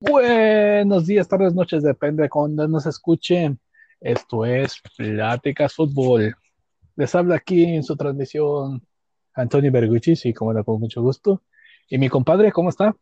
[0.00, 3.58] Buenos días, tardes, noches, depende de cuándo nos escuchen.
[4.00, 6.36] Esto es Pláticas Fútbol.
[6.94, 8.80] Les habla aquí en su transmisión
[9.34, 11.42] Antonio Bergucci, sí, como era con mucho gusto.
[11.88, 12.94] Y mi compadre, ¿cómo está?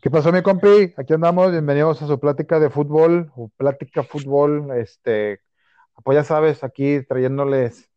[0.00, 0.94] ¿Qué pasó, mi compi?
[0.96, 5.40] Aquí andamos, bienvenidos a su plática de fútbol, o plática fútbol, este,
[6.02, 7.90] pues ya sabes, aquí trayéndoles,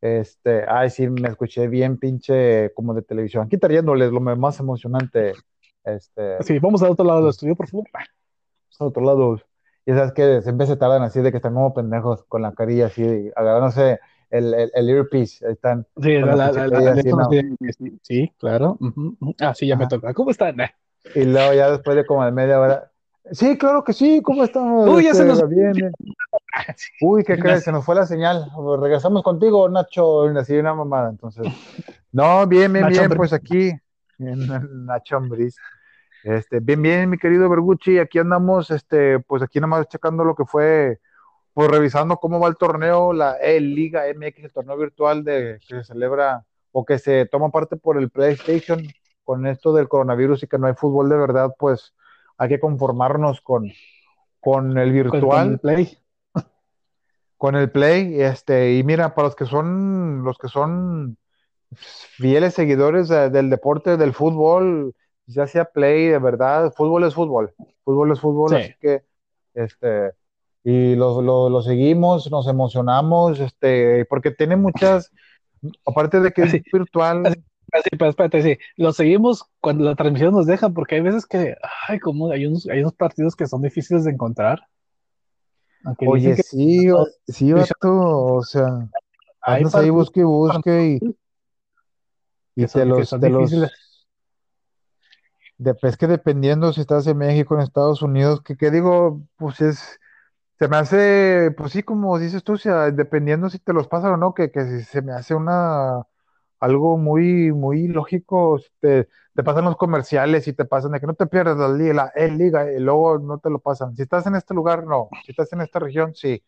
[0.00, 5.34] este, ay, sí, me escuché bien pinche como de televisión, aquí trayéndoles lo más emocionante,
[5.84, 6.42] este.
[6.42, 7.86] Sí, vamos al otro lado del estudio, por favor.
[8.78, 9.40] Al otro lado.
[9.86, 12.86] Y sabes que siempre se tardan así de que están como pendejos con la carilla
[12.86, 15.46] así, agarrándose el, el, el earpiece.
[15.50, 17.28] Están sí, la, la, la, así, ¿no?
[18.02, 18.78] sí, claro.
[19.40, 19.84] Ah, sí, ya Ajá.
[19.84, 20.14] me toca.
[20.14, 20.56] ¿Cómo están?
[21.14, 22.90] Y luego ya después de como de media hora.
[23.30, 24.88] Sí, claro que sí, ¿cómo estamos?
[24.88, 25.48] Uy, ya se nos...
[25.48, 25.90] Viene.
[27.00, 27.64] Uy, ¿qué crees?
[27.64, 28.50] Se nos fue la señal.
[28.80, 31.10] Regresamos contigo, Nacho, así una mamada.
[31.10, 31.46] Entonces,
[32.12, 33.72] no, bien, bien, bien, pues aquí,
[34.18, 34.46] en
[34.86, 35.56] Nacho Ambris.
[36.24, 40.34] Este, bien, bien, mi querido Bergucci, aquí andamos, este, pues aquí nada más checando lo
[40.34, 40.98] que fue,
[41.52, 45.76] pues revisando cómo va el torneo, la e Liga MX, el torneo virtual de, que
[45.76, 48.82] se celebra o que se toma parte por el PlayStation
[49.22, 51.92] con esto del coronavirus y que no hay fútbol de verdad, pues
[52.38, 53.70] hay que conformarnos con,
[54.40, 55.20] con el virtual.
[55.20, 55.98] Con el Play.
[57.36, 61.18] Con el Play, este, y mira, para los que son, los que son
[61.74, 64.94] fieles seguidores de, del deporte, del fútbol,
[65.26, 67.54] ya sea play, de verdad, fútbol es fútbol,
[67.84, 68.56] fútbol es fútbol, sí.
[68.56, 69.04] así que,
[69.54, 70.12] este,
[70.64, 75.12] y lo, lo, lo, seguimos, nos emocionamos, este, porque tiene muchas,
[75.84, 77.26] aparte de que es virtual.
[77.26, 81.26] Así, así, pero espérate, sí, lo seguimos cuando la transmisión nos deja, porque hay veces
[81.26, 84.62] que, ay, como hay unos, hay unos partidos que son difíciles de encontrar.
[85.84, 88.88] Aunque Oye, sí, no, sí, vato, o sea,
[89.42, 91.16] andas ahí busque y busque y,
[92.62, 93.52] y te los, te los,
[95.58, 99.60] de, es que dependiendo si estás en México, en Estados Unidos, que, que digo, pues
[99.60, 100.00] es,
[100.58, 104.16] se me hace, pues sí, como dices tú, sea, dependiendo si te los pasan o
[104.16, 106.02] no, que, que si se me hace una,
[106.60, 111.14] algo muy, muy lógico, te, te pasan los comerciales y te pasan de que no
[111.14, 113.94] te pierdas la liga, la el liga, y luego no te lo pasan.
[113.96, 115.08] Si estás en este lugar, no.
[115.24, 116.42] Si estás en esta región, sí.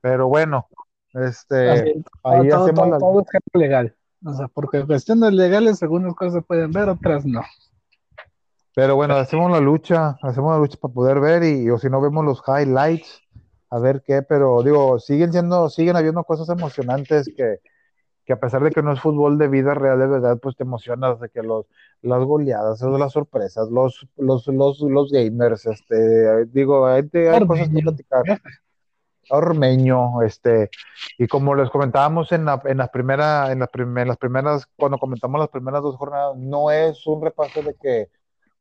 [0.00, 0.68] Pero bueno,
[1.14, 2.98] este, ahí todo, hacemos todo, la...
[2.98, 3.96] todo es legal.
[4.24, 7.42] O sea, porque cuestiones legales, algunas cosas se pueden ver, otras no.
[8.74, 12.00] Pero bueno, hacemos la lucha, hacemos la lucha para poder ver y o si no
[12.00, 13.22] vemos los highlights,
[13.70, 17.58] a ver qué, pero digo, siguen siendo, siguen habiendo cosas emocionantes que,
[18.24, 20.64] que a pesar de que no es fútbol de vida real de verdad, pues te
[20.64, 21.66] emocionas de que los,
[22.02, 27.80] las goleadas, las sorpresas, los, los, los, los gamers, este, digo, hay, hay cosas que
[27.80, 28.22] platicar.
[29.30, 30.68] Ormeño, este,
[31.16, 34.66] y como les comentábamos en la, en la primera, en las, prim en las primeras,
[34.76, 38.10] cuando comentamos las primeras dos jornadas, no es un repaso de que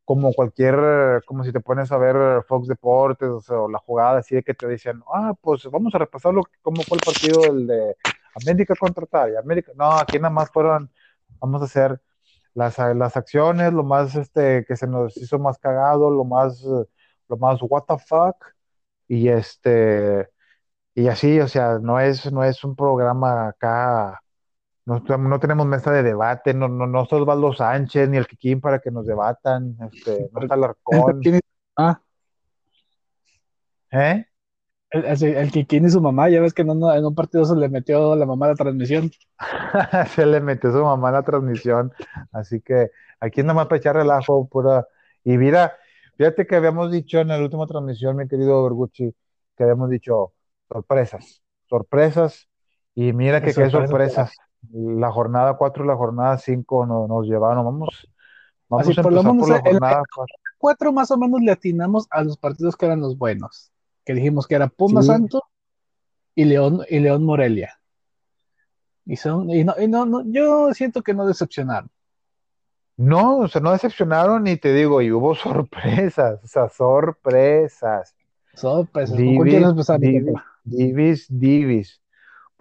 [0.05, 4.43] como cualquier, como si te pones a ver Fox Deportes o, la jugada así de
[4.43, 7.95] que te dicen, ah, pues vamos a repasar lo, cómo fue el partido del de
[8.43, 10.91] América contra tal, América, no, aquí nada más fueron,
[11.39, 12.01] vamos a hacer
[12.53, 17.37] las, las acciones, lo más este que se nos hizo más cagado, lo más, lo
[17.37, 18.35] más what the fuck,
[19.07, 20.29] y este,
[20.95, 24.22] y así, o sea, no es, no es un programa acá
[24.85, 28.59] no, no, tenemos mesa de debate, no, no, no está Osvaldo Sánchez ni el Kikín
[28.59, 31.21] para que nos debatan, este, no está Larcón.
[31.77, 32.01] Ah.
[33.91, 34.25] ¿Eh?
[34.89, 37.45] El, el, el, Kikín y su mamá, ya ves que en un, en un partido
[37.45, 39.09] se le metió la mamá a la transmisión.
[40.15, 41.93] se le metió su mamá a la transmisión,
[42.31, 44.85] así que aquí nada más para echar relajo, pura.
[45.23, 45.77] Y mira,
[46.17, 49.15] fíjate que habíamos dicho en la última transmisión, mi querido Bergucci,
[49.55, 50.33] que habíamos dicho
[50.67, 52.49] sorpresas, sorpresas,
[52.93, 54.35] y mira que qué sorpresas
[54.71, 57.65] la jornada 4 y la jornada 5 nos, nos, llevaron.
[57.65, 58.07] Vamos,
[58.69, 60.03] vamos Así, a por lo menos por la jornada
[60.57, 63.71] 4 más o menos le atinamos a los partidos que eran los buenos.
[64.05, 65.07] Que dijimos que era Puma sí.
[65.07, 65.43] Santo
[66.35, 67.79] y León, y León Morelia.
[69.05, 71.89] Y, son, y, no, y no, no, yo siento que no decepcionaron.
[72.95, 78.15] No, o sea, no decepcionaron y te digo, y hubo sorpresas, o sea, sorpresas.
[78.53, 79.17] Sorpresas.
[79.17, 82.02] Divis, divis, divis, divis.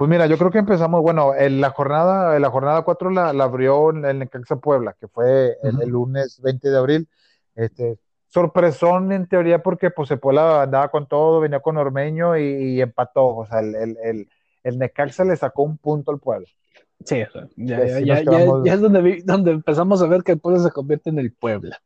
[0.02, 3.32] Pues mira, yo creo que empezamos, bueno, en la jornada, en la jornada 4 la,
[3.32, 5.82] la, abrió el Necaxa Puebla, que fue el, uh -huh.
[5.84, 7.08] el, lunes 20 de abril.
[7.54, 12.80] Este, sorpresón en teoría porque pues Puebla andaba con todo, venía con Ormeño y, y
[12.80, 13.28] empató.
[13.28, 14.28] O sea, el, el,
[14.64, 16.48] el, Necaxa le sacó un punto al Puebla.
[17.04, 17.18] Sí,
[17.54, 18.64] ya, ya, ya, quedamos...
[18.64, 21.32] ya, es donde, vi, donde empezamos a ver que el Puebla se convierte en el
[21.32, 21.80] Puebla.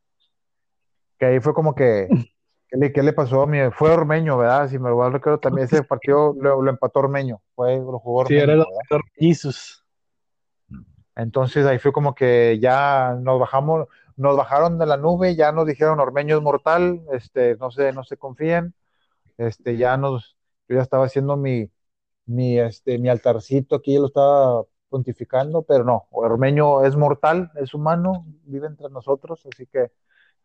[1.19, 2.09] Que ahí fue como que
[2.69, 3.71] ¿Qué le, ¿Qué le, pasó a?
[3.71, 4.69] Fue Ormeño, ¿verdad?
[4.69, 7.41] Si me lo recuerdo, también ese partido lo, lo, empató Ormeño.
[7.55, 8.41] Fue, lo jugó Ormeño.
[8.41, 8.65] Sí, era el
[9.15, 9.87] Jesus.
[11.17, 15.67] Entonces ahí fue como que ya nos bajamos, nos bajaron de la nube, ya nos
[15.67, 18.75] dijeron Ormeño es mortal, este, no se, no se confíen,
[19.39, 20.37] este, ya nos,
[20.69, 21.71] yo ya estaba haciendo mi,
[22.27, 27.73] mi, este, mi altarcito aquí, yo lo estaba pontificando, pero no, Ormeño es mortal, es
[27.73, 29.91] humano, vive entre nosotros, así que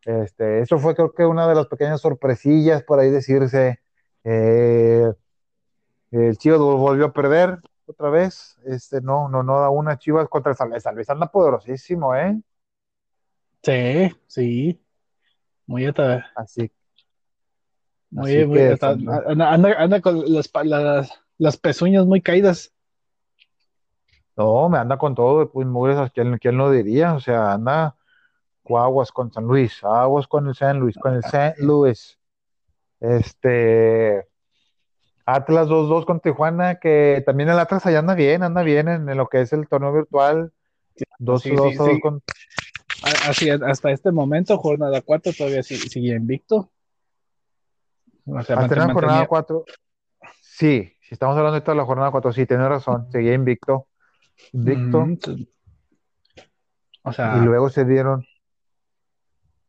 [0.04, 3.80] este, eso fue creo que una de las pequeñas sorpresillas por ahí decirse,
[4.24, 5.12] eh,
[6.10, 10.54] el Chivas volvió a perder otra vez, este, no, no, no da una Chivas contra
[10.54, 12.40] San Luis, San Luis anda poderosísimo, ¿eh?
[13.62, 14.80] Sí, sí,
[15.66, 16.70] muy ata- Así,
[18.10, 22.72] muy, así muy que anda, anda- anda con las, las, las pezuñas muy caídas.
[24.36, 27.14] No, me anda con todo, pues mugres, ¿quién, quién lo diría?
[27.14, 27.96] O sea, anda
[28.78, 32.18] aguas con San Luis, aguas con el San Luis, con el San Luis.
[33.00, 34.28] Este,
[35.26, 39.16] Atlas 2-2 con Tijuana, que también el Atlas allá anda bien, anda bien en, en
[39.16, 40.52] lo que es el torneo virtual.
[41.18, 42.00] 2-2 Sí, sí, sí.
[42.00, 42.22] con...
[43.28, 46.70] Así, hasta este momento, jornada 4 todavía si- sigue invicto.
[48.26, 49.64] O sea, Hasta la jornada 4.
[50.40, 53.88] Sí, si estamos hablando de toda la jornada 4, sí, tienes razón, seguía invicto.
[54.52, 55.06] Invicto.
[55.24, 55.48] Sí.
[57.02, 58.24] O sea, Y luego se dieron.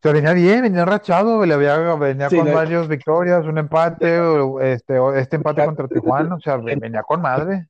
[0.04, 4.20] Se venía bien, venía rachado, le había, venía Sí, con le- varias victorias, un empate,
[4.74, 7.70] este, este empate contra Tijuana, o sea, venía con madre.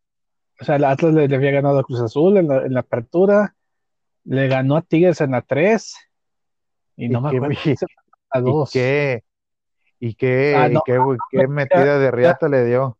[0.59, 2.79] o sea, el Atlas le, le había ganado a Cruz Azul en la, en la
[2.79, 3.53] apertura,
[4.23, 5.95] le ganó a Tigres en la 3
[6.95, 7.75] y no ¿Y me qué- acuerdo y-
[8.31, 8.71] a ¿Y 2.
[8.71, 9.23] qué,
[9.99, 10.99] y qué, Ah, y no, qué,
[11.29, 12.97] qué metida de riata le dio?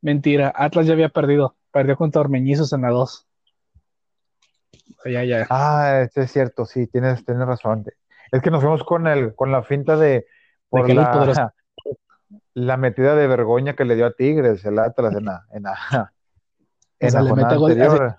[0.00, 3.26] Mentira, Atlas ya había perdido, perdió contra Ormeñizos en la 2.
[4.98, 5.46] O sea, ya, ya.
[5.50, 7.84] Ah, eso es cierto, sí, tienes, tienes razón.
[8.34, 10.26] Es que nos fuimos con el, con la finta de
[10.68, 11.54] por la,
[12.54, 15.74] la metida de vergüenza que le dio a Tigres, el Atlas en la, en la,
[16.98, 18.16] en sea, la jornada gol- anterior.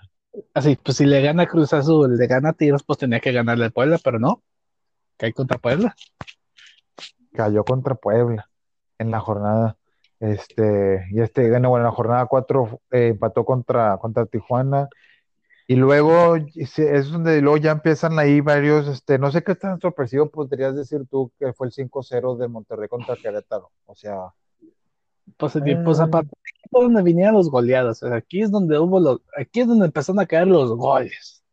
[0.53, 3.65] Así, pues si le gana a Cruz Azul, le gana Tigres, pues tenía que ganarle
[3.65, 4.41] a Puebla, pero no.
[5.19, 5.95] Hay contra Puebla.
[7.33, 8.49] cayó contra Puebla
[8.97, 9.77] en la jornada.
[10.19, 14.87] Este, y este, bueno, en la jornada 4 empató contra, contra Tijuana.
[15.67, 20.29] Y luego es donde luego ya empiezan ahí varios, este, no sé qué tan sorpresivo
[20.29, 23.71] podrías decir tú que fue el 5-0 de Monterrey contra Querétaro.
[23.85, 24.31] O sea,
[25.37, 25.81] Pues, Eh.
[25.83, 26.29] pues aparte,
[26.69, 28.03] fue donde vinieron los goleados.
[28.03, 31.43] O sea, aquí es donde hubo los, aquí es donde empezaron a caer los goles.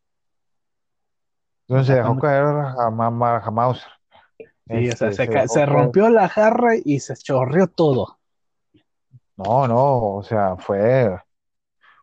[1.69, 3.91] entonces se dejó caer a, Ma- a Mauser.
[4.39, 4.45] Sí,
[4.91, 8.19] o sea, Este, se, se ca- se rompió la jarra y se chorreó todo.
[9.37, 11.19] No, no, o sea, fue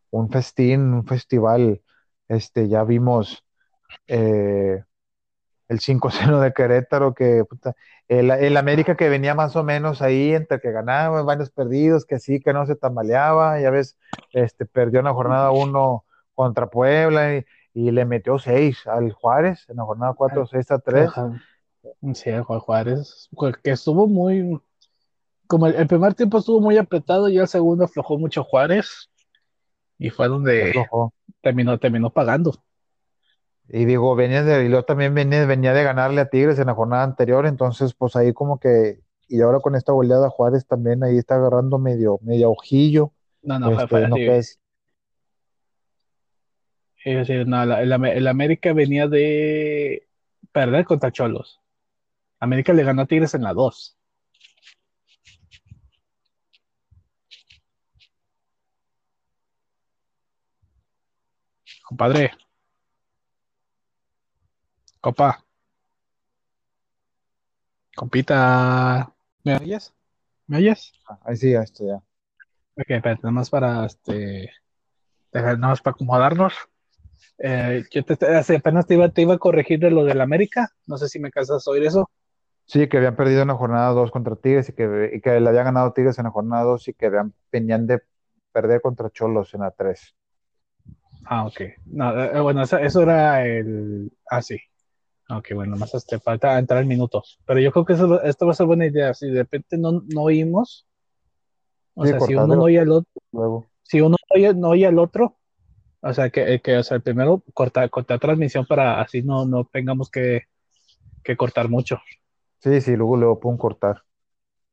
[0.09, 1.81] un festín, un festival.
[2.29, 3.43] Este, ya vimos
[4.07, 4.83] eh,
[5.67, 7.75] el 5-0 de Querétaro, que puta,
[8.07, 12.19] el, el América que venía más o menos ahí entre que ganaba, varios perdidos, que
[12.19, 13.97] sí, que no se tambaleaba, ya ves,
[14.31, 19.65] este, perdió en la jornada 1 contra Puebla y, y le metió 6 al Juárez,
[19.67, 21.07] en la jornada 4, 6 a 3.
[21.09, 21.41] Ajá.
[22.13, 23.29] Sí, el Juan Juárez,
[23.63, 24.59] que estuvo muy,
[25.47, 29.09] como el, el primer tiempo estuvo muy apretado y el segundo aflojó mucho Juárez
[29.97, 31.13] y fue donde aflojó.
[31.41, 32.63] Terminó, terminó pagando.
[33.67, 36.73] Y digo, venía de, y luego también venía, venía de ganarle a Tigres en la
[36.73, 41.17] jornada anterior, entonces pues ahí como que, y ahora con esta goleada Juárez también ahí
[41.19, 43.13] está agarrando medio, medio ojillo,
[43.43, 44.59] No, no, fue- este, fue no es-
[47.05, 50.07] Es decir, no, la- el, el América venía de
[50.51, 51.61] perder contra Cholos.
[52.39, 53.98] América le ganó a Tigres en la 2.
[61.89, 62.31] Compadre.
[65.01, 65.43] Copa.
[67.95, 69.11] Compita.
[69.43, 69.91] ¿Me oyes?
[70.45, 70.93] ¿Me oyes?
[71.23, 71.95] ahí sí, ya está ya.
[71.95, 74.51] Ok, espérate, nada más para este.
[75.33, 76.53] Nada más para acomodarnos.
[77.39, 80.69] Eh, yo te, hace apenas te iba, te iba a corregir de lo del América.
[80.85, 82.07] No sé si me cansas de oír eso.
[82.65, 85.49] Sí, que habían perdido en la jornada 2 contra Tigres y que, y que le
[85.49, 88.03] habían ganado Tigres en la jornada 2 y que habían, venían de
[88.51, 90.15] perder contra Cholos en la 3.
[91.25, 91.61] Ah, ok.
[91.85, 94.11] No, eh, bueno, eso, eso era el.
[94.29, 94.57] Ah, sí.
[95.29, 97.39] Ok, bueno, más este, falta entrar en minutos.
[97.45, 99.13] Pero yo creo que eso, esto va a ser buena idea.
[99.13, 100.87] Si de repente no, no oímos,
[101.95, 103.71] o Sí, sea, si uno no oye al otro, Luego.
[103.83, 105.37] si uno no oye, no oye al otro,
[106.01, 109.65] o sea, que, que o sea, el primero cortar, cortar transmisión para así no, no
[109.65, 110.43] tengamos que,
[111.23, 111.99] que cortar mucho.
[112.61, 114.03] Sí, sí, luego luego pum cortar.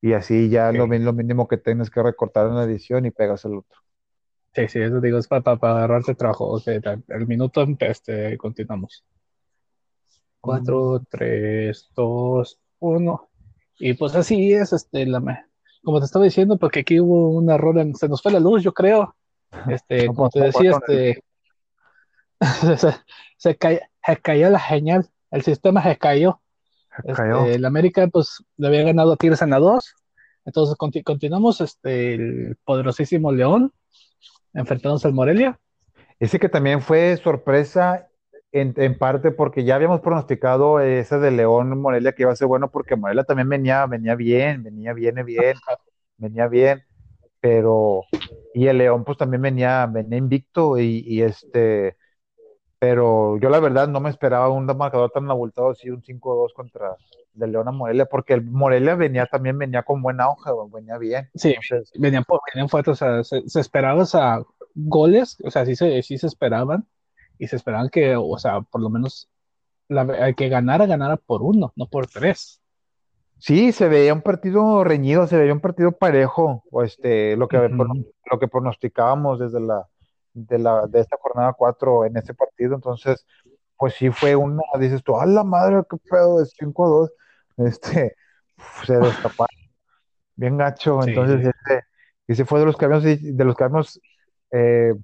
[0.03, 3.45] Y así ya lo, lo mínimo que tienes que recortar en la edición y pegas
[3.47, 3.81] el otro.
[4.57, 6.49] Sí, sí, eso digo, es para, para, para agarrarte trabajo.
[6.49, 9.05] O sea, el, minuto, este, continuamos.
[10.41, 13.29] 4, 3, 2, 1.
[13.81, 15.45] Y pues así es, este, la, me-
[15.85, 18.63] como te estaba diciendo, porque aquí hubo un error, en- se nos fue la luz,
[18.63, 19.15] yo creo.
[19.69, 21.23] Este, como te pues, decía, este,
[22.79, 22.95] se,
[23.37, 26.41] se, cay- se cayó la señal el sistema se cayó.
[27.15, 27.41] Cayó.
[27.41, 29.95] Este, el América, pues, le había ganado a Tigres en la 2.
[30.47, 33.75] Entonces, conti- continuamos este, el poderosísimo León,
[34.57, 35.59] enfrentándose al Morelia.
[36.21, 38.09] Ese que también fue sorpresa
[38.53, 42.49] en, en parte porque ya habíamos pronosticado ese de León Morelia que iba a ser
[42.49, 45.57] bueno porque Morelia también venía, venía bien, venía, viene bien,
[46.19, 46.83] venía bien,
[47.41, 48.03] pero
[48.55, 51.97] y el León pues también venía, venía invicto y, y este,
[52.79, 56.97] pero yo la verdad no me esperaba un marcador tan abultado así, un 5-2 contra
[57.41, 61.29] el León a Morelia, porque el Morelia venía también, venía con buen auge, venía bien.
[61.35, 64.43] Sí, Entonces, venían, venían fuertes, o sea, se, se esperaba, o sea,
[64.75, 66.87] goles, o sea, sí se, sí se esperaban,
[67.39, 69.29] y se esperaban que, o sea, por lo menos
[69.89, 72.61] la, que ganara, ganara por uno, no por tres.
[73.39, 77.59] Sí, se veía un partido reñido, se veía un partido parejo, o este, lo que,
[77.69, 79.87] lo que pronosticábamos desde la,
[80.37, 83.27] de la, de esta jornada 4 en ese partido, entonces,
[83.77, 87.13] pues sí fue una, dices tú, a la madre, qué pedo, de 5 a 2,
[87.69, 88.15] este,
[88.85, 89.57] se destaparon
[90.35, 91.75] bien gacho, Sí, entonces, sí.
[92.29, 94.01] ese, fue de los que habíamos, de los que habíamos,
[94.53, 94.95] eh,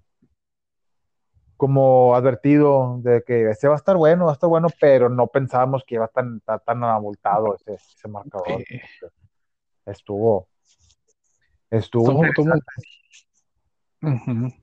[1.56, 5.28] como advertido de que este va a estar bueno, va a estar bueno, pero no
[5.28, 8.80] pensábamos que iba a estar tan, tan abultado ese, ese marcador, sí.
[9.86, 10.48] estuvo
[11.70, 12.60] Estuvo Estuvo- estuvo-
[14.02, 14.61] ujú.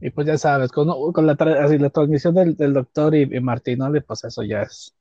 [0.00, 3.22] Y pues ya sabes, con, con la, tra- así, la transmisión del, del doctor y,
[3.22, 4.94] y Martinoli, pues eso ya es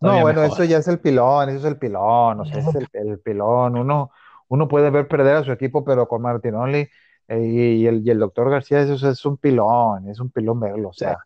[0.00, 0.52] No, bueno, mejor.
[0.52, 3.76] eso ya es el pilón, eso es el pilón, o sea, es el, el pilón.
[3.76, 4.10] Uno,
[4.48, 6.88] uno puede ver perder a su equipo, pero con Martinoli
[7.28, 10.90] eh, y, el, y el doctor García, eso es un pilón, es un pilón verlo,
[10.90, 11.06] o Sí.
[11.06, 11.18] sea,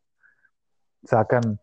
[1.05, 1.59] sacan,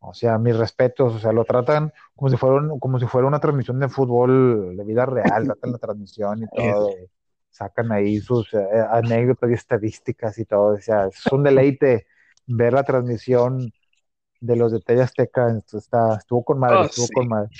[0.00, 3.26] o sea, mis respetos, o sea, lo tratan como si fuera, un- como si fuera
[3.28, 6.96] una transmisión de fútbol de vida real, tratan la transmisión y todo,
[7.50, 8.58] sacan ahí sus eh,
[8.90, 12.06] anécdotas y estadísticas y todo, o sea, es un deleite
[12.46, 13.72] ver la transmisión
[14.40, 17.14] de los de TV Azteca, esto está, estuvo con madre, Oh, estuvo sí.
[17.14, 17.50] con madre.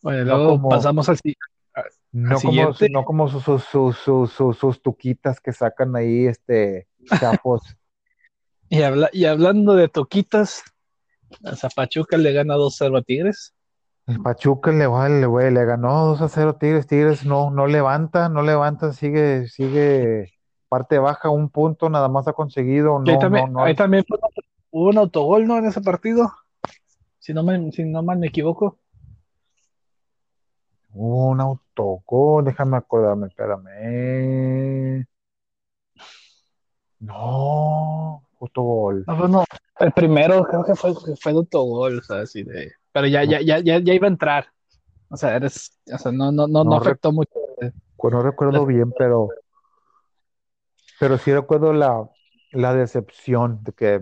[0.00, 1.18] Bueno, No luego como, pasamos al,
[2.12, 2.88] no como, siguiente.
[2.90, 6.88] no como sus, sus, sus, sus, sus- sus tuquitas que sacan ahí, este,
[7.20, 7.62] chafos.
[8.68, 10.62] Y, habla, y hablando de toquitas,
[11.44, 13.54] a Zapachuca le gana 2-0 a Tigres.
[14.08, 14.88] El Pachuca le,
[15.20, 19.46] le, güey, le ganó 2 a 0 Tigres, Tigres no, no levanta, no levanta, sigue,
[19.48, 20.32] sigue
[20.70, 23.74] parte baja, un punto nada más ha conseguido, Y ahí no, también, no, no, ahí
[23.74, 24.18] también fue-
[24.70, 25.58] hubo un autogol, ¿no?
[25.58, 26.32] En ese partido,
[27.18, 28.78] si no, me, si no mal me equivoco.
[30.94, 35.06] un autogol, déjame acordarme, espérame.
[37.00, 39.04] No, autogol.
[39.06, 39.44] No, bueno,
[39.78, 42.72] el primero creo que fue, fue de autogol, o sea, así de...
[42.98, 44.52] Pero ya, ya, ya, ya, ya iba a entrar.
[45.10, 47.32] O sea, eres, o sea, no, no, no, no afectó mucho.
[48.10, 49.36] no recuerdo bien, pero,
[50.98, 52.08] pero sí recuerdo la,
[52.52, 54.00] la decepción de que,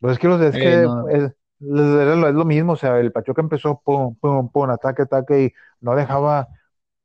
[0.00, 2.98] pues es que los es Eh, que no, es, lo, es lo mismo, o sea,
[3.00, 6.48] el Pachuca empezó pum, pum, pum, ataque, ataque y no dejaba,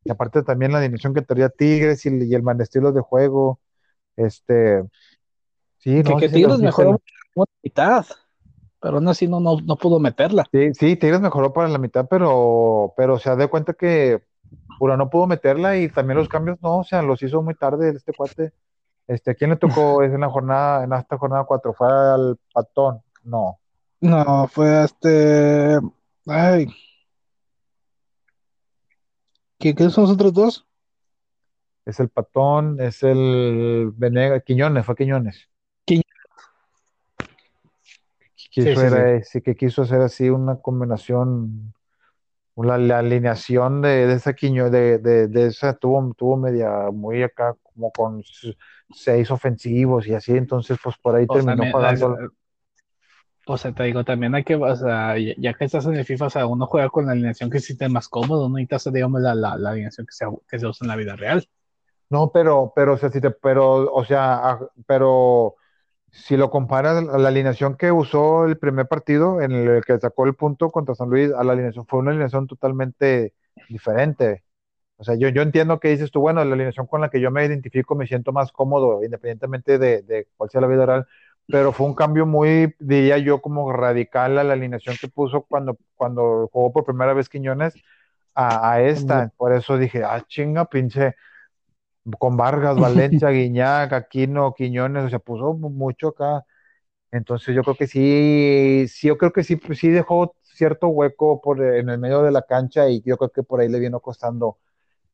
[0.03, 3.01] y aparte también la dimensión que tenía Tigres y, el- y el mal estilo de
[3.01, 3.61] juego,
[4.17, 4.83] este,
[5.79, 7.01] sí, que, no, que sí Tigres mejoró
[7.35, 8.05] una mitad,
[8.79, 10.45] pero aún así no, no, no pudo meterla.
[10.51, 14.21] sí, sí, Tigres mejoró para la mitad, pero, pero se da cuenta que
[14.77, 17.89] Pura no pudo meterla y también los cambios no, o sea, los hizo muy tarde
[17.89, 18.53] este cuate.
[19.07, 21.73] Este, ¿a quién le tocó en la jornada, en esta jornada 4?
[21.73, 23.01] ¿Fue al Patón?
[23.23, 23.59] No.
[24.01, 25.79] No, fue este.
[26.27, 26.67] Ay,
[29.57, 30.67] ¿qué, qué son los otros dos?
[31.85, 35.49] Es el Patón, es el Venegas, Quiñones, fue Quiñones.
[38.55, 38.99] Quiso, Sí, sí, sí.
[38.99, 41.73] era, sí, que quiso hacer así una combinación,
[42.57, 47.23] la, la alineación de, de esa Quiño, de, de, de esa tuvo, tuvo media muy
[47.23, 48.23] acá, como con
[48.91, 52.07] seis ofensivos y así, entonces pues por ahí O sea, terminó me- pagando.
[52.11, 52.15] es-
[53.47, 56.25] o sea, te digo, también hay que, o sea, ya, que estás en el FIFA,
[56.27, 59.21] o sea, uno juega con la alineación que se siente más cómodo, no necesitas, digamos,
[59.21, 61.47] la, la, la alineación que se, que se usa en la vida real.
[62.09, 65.55] No, pero, pero, o sea, si te, pero, o sea, pero
[66.15, 70.25] si lo comparas a la alineación que usó el primer partido, en el que sacó
[70.25, 73.33] el punto contra San Luis, a la alineación, fue una alineación totalmente
[73.69, 74.43] diferente.
[74.97, 77.31] O sea, yo, yo entiendo que dices tú, bueno, la alineación con la que yo
[77.31, 81.07] me identifico me siento más cómodo, independientemente de, de cuál sea la vida real,
[81.49, 85.77] pero fue un cambio muy, diría yo, como radical a la alineación que puso cuando,
[85.95, 87.75] cuando jugó por primera vez Quiñones
[88.33, 89.31] a, a esta.
[89.37, 91.15] Por eso dije, ah, chinga, pinche
[92.19, 96.45] con Vargas, Valencia, Guiñac, Aquino, Quiñones, o sea, puso mucho acá.
[97.11, 101.41] Entonces yo creo que sí, sí, yo creo que sí, pues sí dejó cierto hueco
[101.41, 103.99] por en el medio de la cancha y yo creo que por ahí le vino
[104.01, 104.59] costando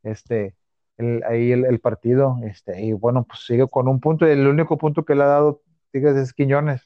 [0.03, 0.55] este
[0.98, 2.38] el, ahí el, el partido.
[2.45, 5.27] Este, y bueno, pues sigue con un punto, y el único punto que le ha
[5.27, 6.81] dado Tigres es Quiñones.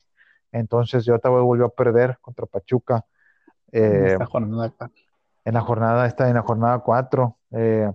[0.52, 3.06] Entonces yo vez volvió a perder contra Pachuca.
[3.72, 4.74] en Eh, esta jornada.
[5.46, 7.38] en la jornada esta, en la jornada 4.
[7.52, 7.92] Eh,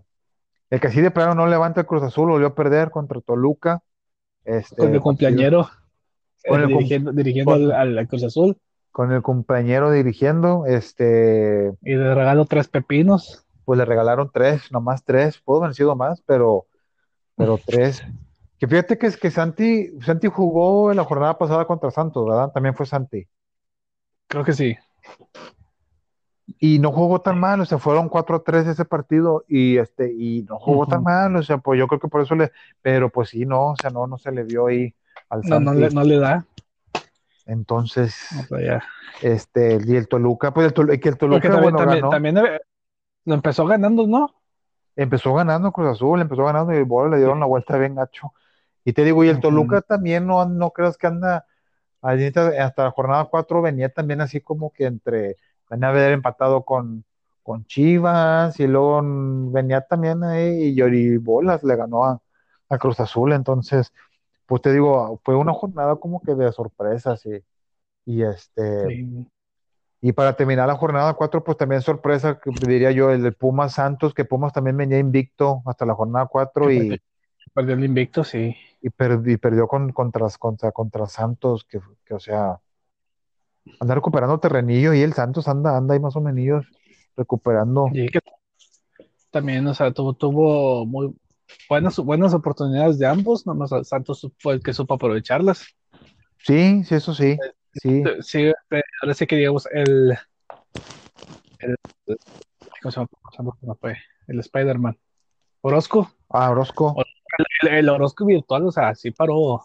[0.70, 3.82] el que sí de plano no levanta el Cruz Azul volvió a perder contra Toluca.
[4.44, 5.68] Este, Con el cumpleañero
[6.48, 8.56] Con eh, el cum- dirigiendo, dirigiendo con- al, al Cruz Azul
[8.92, 13.44] con el compañero dirigiendo, este, y le regalo tres pepinos.
[13.64, 16.66] pues le regalaron tres, nomás tres, pudo haber sido más, pero,
[17.36, 18.02] pero tres.
[18.58, 22.50] Que fíjate que es que Santi, Santi jugó en la jornada pasada contra Santos, ¿verdad?
[22.52, 23.28] También fue Santi.
[24.26, 24.76] Creo que sí.
[26.62, 30.58] Y no jugó tan mal, o sea, fueron 4-3 ese partido y este, y no
[30.58, 32.52] jugó tan mal, o sea, pues yo creo que por eso le,
[32.82, 34.94] pero pues sí, no, o sea, no, no se le vio ahí
[35.30, 36.44] al No, no, le, no le da.
[37.46, 38.82] Entonces, O sea, ya.
[39.22, 42.10] este, y el Toluca, pues el Toluca, que el Toluca, también, bueno, también, ganó.
[42.10, 42.60] también
[43.24, 44.34] lo empezó ganando, ¿no?
[44.96, 48.32] empezó ganando Cruz Azul, empezó ganando y el Bola le dieron la vuelta bien gacho.
[48.84, 49.40] Y te digo, y el.
[49.40, 51.46] Toluca también no, no creas que anda,
[52.02, 55.36] hasta la jornada 4 venía también así como que entre,
[55.70, 57.04] venía a haber empatado con,
[57.42, 59.00] con Chivas y luego
[59.52, 62.20] venía también ahí y Yori Bolas le ganó a,
[62.68, 63.92] a Cruz Azul, entonces,
[64.46, 67.42] pues te digo, fue una jornada como que de sorpresas y,
[68.06, 69.26] y este, Sí.
[70.02, 73.74] y para terminar la jornada 4, pues también sorpresa, que diría yo, el de Pumas
[73.74, 77.00] Santos, que Pumas también venía invicto hasta la jornada 4 y,
[77.52, 78.56] Perdió el invicto, sí.
[78.80, 82.60] y, per- y perdió con, contra, contra, contra Santos, que, que, o sea,
[83.80, 86.66] anda recuperando terrenillo y el Santos anda, anda ahí más o menos
[87.16, 87.88] recuperando.
[87.92, 88.20] Y que
[89.30, 91.14] también, o sea, tuvo, tuvo muy
[91.68, 95.64] buenas, buenas oportunidades de ambos, nomás Santos fue el que supo aprovecharlas.
[96.38, 97.38] Sí, sí, eso sí,
[97.74, 98.02] sí.
[98.20, 100.16] Sí, eh, ahora sí que digamos el,
[101.58, 101.76] el,
[104.26, 104.98] el Spider-Man.
[105.62, 106.96] Orozco, Ah, Orozco.
[107.62, 109.62] el, el Orozco virtual, o sea, sí paró,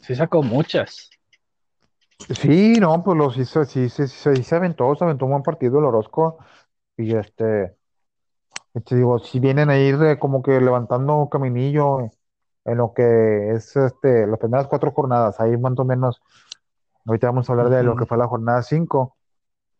[0.00, 1.10] sí sacó muchas.
[2.28, 5.42] Sí, no, pues los hizo, sí, sí, sí, sí se aventó, se aventó un buen
[5.42, 6.38] partido el Orozco.
[6.96, 7.76] Y este,
[8.84, 12.10] te digo, si vienen a ir eh, como que levantando caminillo
[12.64, 16.22] en lo que es este, las primeras cuatro jornadas, ahí más o menos,
[17.06, 17.96] ahorita vamos a hablar de lo Ujú.
[17.96, 19.16] que fue la jornada 5,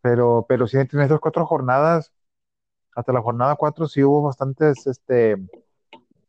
[0.02, 2.12] pero, pero sí, entre estas cuatro jornadas,
[2.96, 5.36] hasta la jornada 4 sí hubo bastantes este,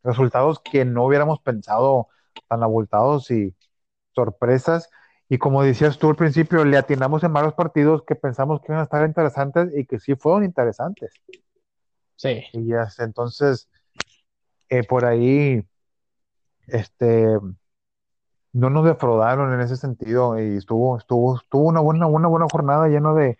[0.04, 2.08] resultados que no hubiéramos pensado
[2.47, 3.56] tan abultados y
[4.15, 4.89] sorpresas.
[5.32, 8.82] Y como decías tú al principio, le atinamos en varios partidos que pensamos que iban
[8.82, 11.13] a estar interesantes y que sí fueron interesantes.
[12.17, 13.06] Sí, Y ya, está.
[13.06, 13.70] entonces,
[14.67, 15.65] eh, por ahí,
[16.67, 17.28] este,
[18.52, 22.89] no nos defraudaron en ese sentido y estuvo, estuvo, estuvo una buena, una buena jornada
[22.89, 23.38] lleno de,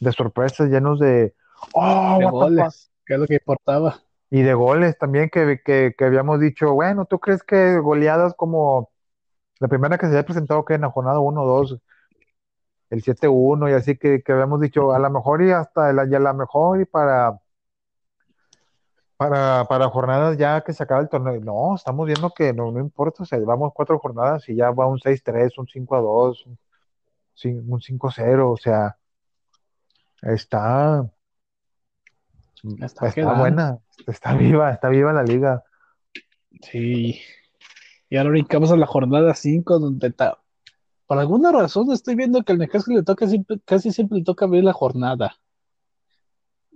[0.00, 1.34] de sorpresas, llenos de,
[1.74, 3.96] oh, de what the fuck", goles, que es lo que importaba.
[4.30, 8.88] y de goles también que, que, que habíamos dicho, bueno, ¿tú crees que goleadas como
[9.60, 11.78] la primera que se había presentado que en la jornada 1 2,
[12.90, 16.14] el 7-1 y así que, que habíamos dicho, a lo mejor y hasta el, y
[16.14, 17.38] a lo mejor y para
[19.18, 21.40] Para, para jornadas ya que se acaba el torneo.
[21.40, 24.86] No, estamos viendo que no, no importa, o sea, llevamos cuatro jornadas y ya va
[24.86, 26.58] un 6-3, un 5-2, un,
[27.72, 28.98] un 5-0, o sea,
[30.22, 31.08] está,
[32.80, 35.62] Está está buena, está viva, está viva la liga.
[36.62, 37.20] Sí.
[38.16, 40.38] Y ahora brincamos a la jornada 5, donde ta-
[41.06, 44.46] por alguna razón estoy viendo que al Necaxa le toca siempre, casi siempre le toca
[44.46, 45.36] abrir la jornada.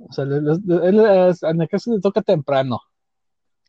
[0.07, 1.01] O sea, le- le- él-
[1.41, 2.83] al Necaxa le toca temprano.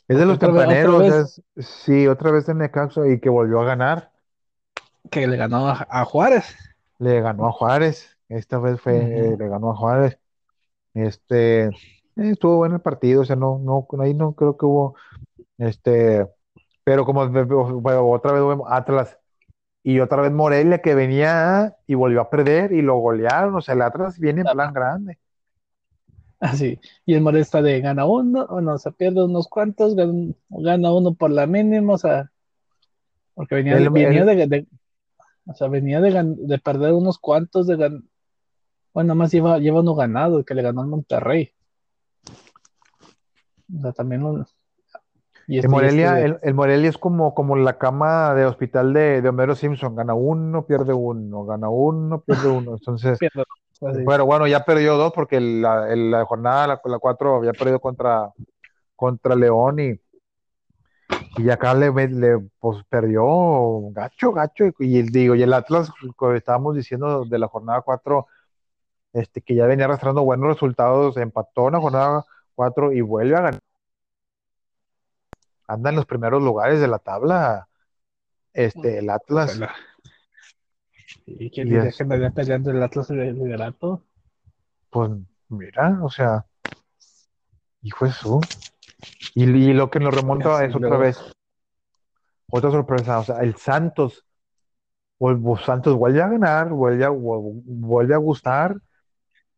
[0.10, 1.44] Es de los Otra vez- otra tempraneros, vez.
[1.56, 4.12] es- sí, otra vez en Necaxa y que volvió a ganar,
[5.10, 6.54] que le ganó a, a Juárez.
[7.00, 10.20] le ganó a Juárez, esta vez fue, eh, le ganó a Juárez.
[10.94, 11.72] Este, eh,
[12.18, 14.96] estuvo bueno el partido, o sea, no, no, ahí no creo que hubo,
[15.58, 16.28] este,
[16.84, 19.18] pero como bueno, otra vez vemos Atlas
[19.84, 23.74] y otra vez Morelia que venía y volvió a perder y lo golearon, o sea,
[23.76, 25.18] el Atlas viene en plan grande.
[26.40, 26.80] Así.
[27.06, 30.94] Y el Morelia está de gana uno, o no, se pierde unos cuantos, gana, gana
[30.94, 32.32] uno por la mínima, o sea,
[33.36, 34.68] porque venía, El- venía el- de, de-
[35.46, 38.08] o sea, venía de, de perder unos cuantos de gan-
[38.94, 41.52] bueno, más lleva, lleva uno ganado, que le ganó al Monterrey.
[43.76, 44.46] O sea, también lo-
[45.48, 49.22] y este- Morelia, este- el, el Morelia es como, como la cama de hospital de,
[49.22, 53.20] de Homero Simpson, gana uno, pierde uno, gana uno, pierde uno, entonces,
[53.82, 54.04] así.
[54.06, 58.30] pero bueno, ya perdió dos porque la, jornada, la, la cuatro, había perdido contra,
[58.96, 60.00] contra León y,
[61.38, 63.24] y acá le, le pues, perdió
[63.92, 68.28] gacho, gacho, y, el, digo, y el Atlas, como estábamos diciendo de la jornada cuatro,
[69.14, 72.26] este, que ya venía arrastrando buenos resultados, empató en la jornada
[72.56, 73.60] cuatro y vuelve a ganar.
[75.74, 77.68] Anda en los primeros lugares de la tabla,
[78.54, 79.58] este, el O Atlas.
[79.58, 79.76] la-
[81.26, 84.04] ¿Y quién diría es- que andaría peleando el Atlas de liderato?
[84.90, 85.12] Pues
[85.50, 86.46] mira, o sea,
[87.82, 88.42] hijo de su.
[89.34, 91.18] Y, y lo que nos remonta Sí, es otra vez,
[92.50, 94.26] otra sorpresa, o sea, el Santos,
[95.18, 98.76] vuelve- Santos vuelve a ganar, vuelve a, vu- vuelve a gustar,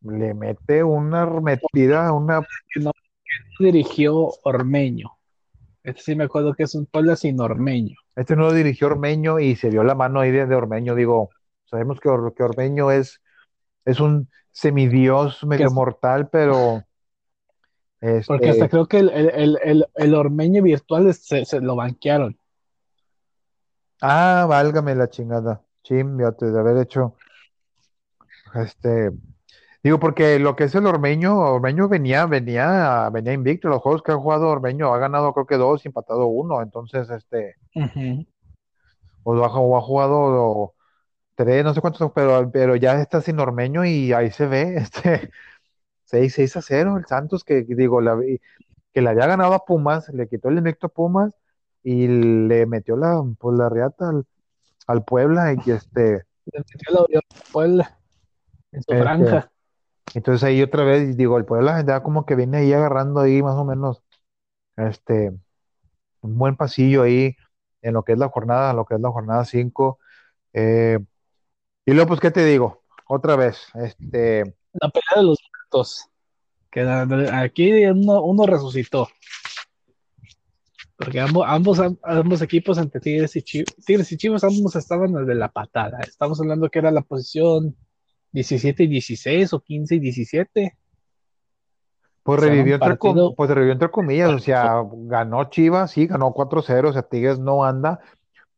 [0.01, 2.45] le mete una metida, una
[3.59, 5.17] Dirigió Ormeño.
[5.83, 7.95] Este sí me acuerdo que es un Puebla sin Ormeño.
[8.15, 10.95] Este no lo dirigió Ormeño y se vio la mano ahí de, de Ormeño.
[10.95, 11.29] Digo,
[11.65, 13.21] sabemos que, Or- que Ormeño es,
[13.85, 16.83] es un semidios medio es- mortal, pero
[17.99, 22.37] este, Porque hasta creo que el, el, el, el- Ormeño virtual se, se lo banquearon.
[24.01, 25.61] ah, válgame la chingada.
[25.83, 27.15] Chimbiote de haber hecho
[28.55, 29.11] este.
[29.83, 33.67] Digo, porque lo que es el Ormeño, Ormeño venía, venía, venía invicto.
[33.69, 36.61] Los juegos que ha jugado Ormeño ha ganado creo que dos y empatado uno.
[36.61, 37.57] Entonces, este,
[39.23, 40.73] o ha, o ha jugado
[41.35, 45.31] tres, no sé cuántos, pero, pero ya está sin Ormeño y ahí se ve, este,
[46.05, 48.19] 6, 6 a 0 el Santos, que digo, la,
[48.93, 51.33] que le había ganado a Pumas, le quitó el invicto a Pumas
[51.83, 54.25] y le metió la, pues, la riata al,
[54.87, 57.99] al Puebla y este, Le metió la Puebla
[58.71, 59.52] en su Este, franja.
[60.13, 63.55] Entonces ahí otra vez, digo, el Puebla ya como que viene ahí agarrando ahí más
[63.55, 64.03] o menos,
[64.77, 65.31] este,
[66.21, 67.35] un buen pasillo ahí
[67.81, 69.99] en lo que es la jornada, lo que es la jornada 5.
[70.53, 70.99] Eh,
[71.85, 72.83] y luego, pues, ¿qué te digo?
[73.07, 76.07] Otra vez, este, La pelea de los muertos.
[76.71, 79.07] Que la- la- aquí uno, resucitó.
[80.97, 81.45] Porque ambos,
[82.03, 85.99] ambos, equipos entre Tigres y Chivas, Tigres y Chivas, ambos estaban de la patada.
[86.01, 87.75] Estamos hablando que era la posición
[88.33, 90.77] 17 y 16 o 15 y 17.
[92.23, 96.33] Pues O revivió, entre, partido- pues revivió entre comillas, o sea, ganó Chivas, sí, ganó
[96.33, 97.99] 4-0, o sea, Tigres no anda,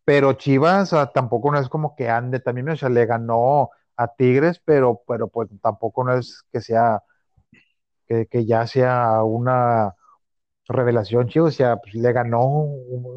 [0.05, 4.07] pero Chivas ah, tampoco no es como que ande también, o sea, le ganó a
[4.07, 7.01] Tigres, pero, pero pues tampoco no es que sea,
[8.07, 9.95] que, que ya sea una
[10.67, 12.67] revelación Chivas, o sea, pues le ganó,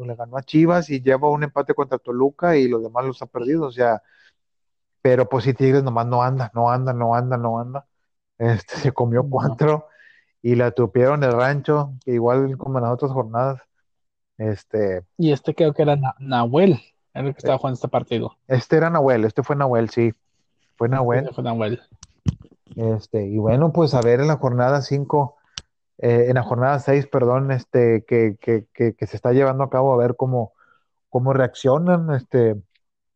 [0.05, 3.27] le ganó a Chivas y lleva un empate contra Toluca y los demás los ha
[3.27, 4.01] perdido, o sea,
[5.01, 7.85] pero pues sí, Tigres nomás no anda, no anda, no anda, no anda,
[8.37, 9.87] este, se comió cuatro
[10.41, 13.61] y la tupieron el rancho, igual como en las otras jornadas.
[14.37, 16.79] Este, Y este creo que era Na- Nahuel,
[17.13, 18.37] era el que estaba jugando este partido.
[18.47, 20.13] este era Nahuel, este fue Nahuel, sí,
[20.77, 21.25] fue Nahuel.
[21.25, 21.81] Ese fue Nahuel.
[22.75, 25.35] Este, y bueno, pues a ver en la jornada 5,
[25.97, 29.93] en la jornada 6, perdón, este, que, que, que, que se está llevando a cabo,
[29.93, 30.53] a ver cómo,
[31.09, 32.11] cómo reaccionan.
[32.15, 32.55] Este,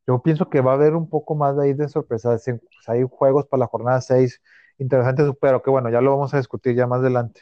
[0.08, 2.48] yo pienso que va a haber un poco más de ahí de sorpresas.
[2.48, 4.42] en- pues, hay juegos para la jornada 6
[4.78, 7.42] interesantes, pero que bueno, ya lo vamos a discutir ya más adelante.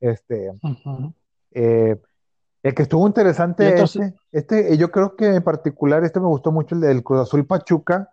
[0.00, 0.52] Este.
[1.52, 1.96] Eh,
[2.62, 6.52] el que estuvo interesante, este, este, eh, yo creo que en particular este me gustó
[6.52, 8.12] mucho el del Cruz Azul Pachuca,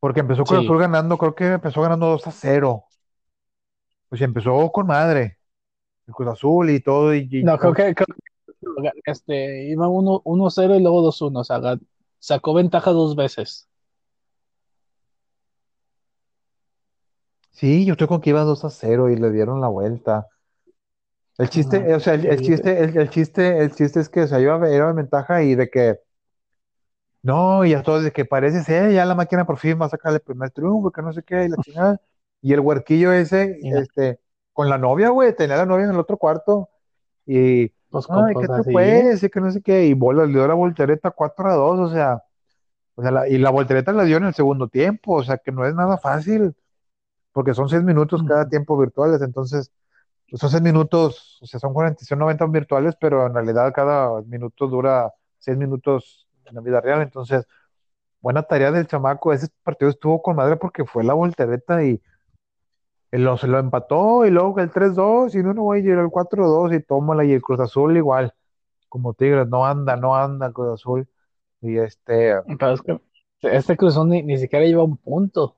[0.00, 0.64] porque empezó Cruz Sí.
[0.66, 2.84] Azul ganando, creo que empezó ganando 2 a 0.
[4.08, 5.38] Pues empezó con madre,
[6.06, 7.14] el Cruz Azul y todo.
[7.14, 11.40] Y, y- No, creo que, creo que, este, iba 1 1-0 y luego 2-1.
[11.40, 11.60] O sea,
[12.18, 13.68] sacó ventaja dos veces.
[17.50, 20.28] Sí, yo estoy con que iba 2 a 0 y le dieron la vuelta.
[21.38, 24.26] El chiste, eh, o sea, el, chiste, el, el chiste, el chiste es que, o
[24.26, 25.98] sea, iba, iba en ventaja y de que,
[27.22, 29.88] no, y a todos de que parece ser, ya la máquina por fin va a
[29.88, 32.00] sacar el primer triunfo, que no sé qué, y la chingada.
[32.40, 34.20] Y el huerquillo ese, este,
[34.52, 36.70] con la novia, güey, tenía a la novia en el otro cuarto,
[37.26, 39.22] y, Pues, ay, ¿qué te puedes?
[39.22, 41.92] Y que no sé qué, y bola, le dio la voltereta 4 a 2, o
[41.92, 42.22] sea,
[42.96, 45.52] o sea, la- y la voltereta la dio en el segundo tiempo, o sea, que
[45.52, 46.54] no es nada fácil,
[47.32, 49.72] porque son 6 minutos cada tiempo virtuales, entonces,
[50.34, 54.68] son 6 minutos, o sea, son 40, son 90 virtuales, pero en realidad cada minuto
[54.68, 57.46] dura 6 minutos en la vida real, entonces,
[58.20, 62.00] buena tarea del chamaco, ese partido estuvo con madre porque fue la voltereta y
[63.12, 66.76] lo, se lo empató y luego el 3-2 y no, no, güey, y el 4-2
[66.76, 68.34] y tómala y el Cruz Azul igual,
[68.88, 71.08] como Tigres, no anda, no anda Cruz Azul
[71.60, 73.00] y este, Pero es que
[73.42, 75.56] este cruzón ni, ni siquiera lleva un punto.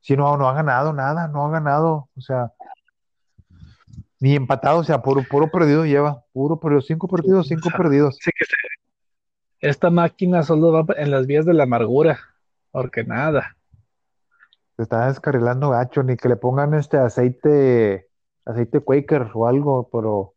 [0.00, 2.52] sí, no, no ha ganado nada, no ha ganado, o sea,
[4.20, 8.16] ni empatado, o sea, puro, puro perdido lleva, puro perdido, cinco perdidos, cinco perdidos.
[8.20, 8.46] Así que
[9.60, 12.18] esta máquina solo va en las vías de la amargura.
[12.70, 13.55] Porque nada.
[14.76, 18.08] Se está descarrilando gacho, ni que le pongan este aceite,
[18.44, 20.34] aceite Quaker o algo, pero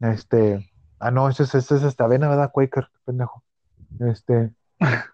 [0.00, 2.50] este, ah no, ese es, ese es esta avena, ¿verdad?
[2.52, 3.42] Quaker, pendejo.
[4.00, 4.52] Este,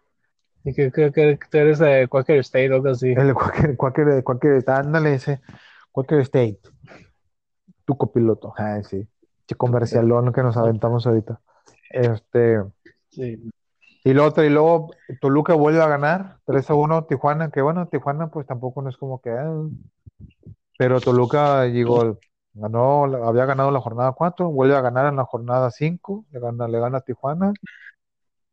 [0.65, 3.13] Y que creo que tú eres de Quaker State o algo así.
[3.13, 5.41] el Quaker, Quaker, Quaker, ándale ese,
[5.93, 6.61] Quaker State,
[7.87, 9.09] tu copiloto, ah, sí,
[9.47, 11.41] che comercialón que nos aventamos ahorita.
[11.91, 12.63] Este,
[13.09, 13.51] Sí.
[14.05, 18.29] Y luego, y luego Toluca vuelve a ganar 3 a 1 Tijuana, que bueno, Tijuana
[18.31, 19.31] pues tampoco no es como que...
[19.31, 19.53] ah,
[20.77, 22.21] pero Toluca llegó,
[22.55, 26.69] ganó, había ganado la jornada 4, vuelve a ganar en la jornada 5, le gana,
[26.69, 27.57] le gana a Tijuana.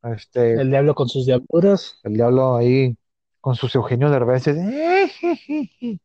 [0.04, 2.04] Este, El diablo con sus diabluras.
[2.04, 2.96] el diablo ahí
[3.42, 4.46] con sus Eugenio Derbez,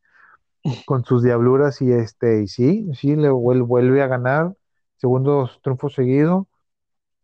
[0.85, 4.55] con sus diabluras y este, y sí, sí, le vuel- vuelve a ganar,
[4.97, 6.49] segundo triunfo seguido.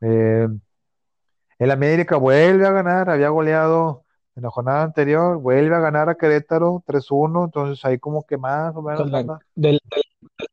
[0.03, 0.49] Eh,
[1.59, 6.15] el América vuelve a ganar, había goleado en la jornada anterior, vuelve a ganar a
[6.17, 9.81] Querétaro 3-1, entonces ahí como que más o menos Con la, del-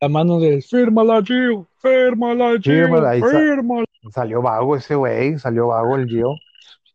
[0.09, 2.87] mano del fírmala, Gio, fírmala, Gio,
[3.21, 3.85] Fírmala.
[4.13, 6.35] Salió vago ese güey, salió vago el Gio.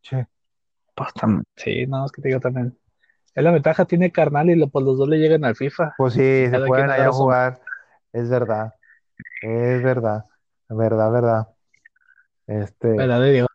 [0.03, 0.27] Che,
[0.95, 1.13] Pues,
[1.57, 2.77] sí, no, es que te digo también.
[3.35, 5.95] Es la ventaja, tiene carnal y lo- pues los dos le llegan al FIFA.
[5.97, 7.61] Pues sí, se Cada pueden allá agarra su- jugar,
[8.13, 8.75] es verdad,
[9.43, 10.25] es verdad,
[10.69, 11.49] verdad, verdad.
[12.47, 13.48] Este, ¿Verdad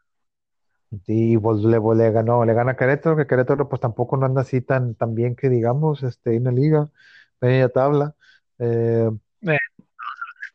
[1.05, 4.25] Sí, pues le, pues le ganó, le gana a Querétaro, que Querétaro pues tampoco no
[4.25, 6.89] anda así tan, tan bien que digamos, este, en la liga,
[7.41, 8.15] media tabla.
[8.59, 9.09] Eh,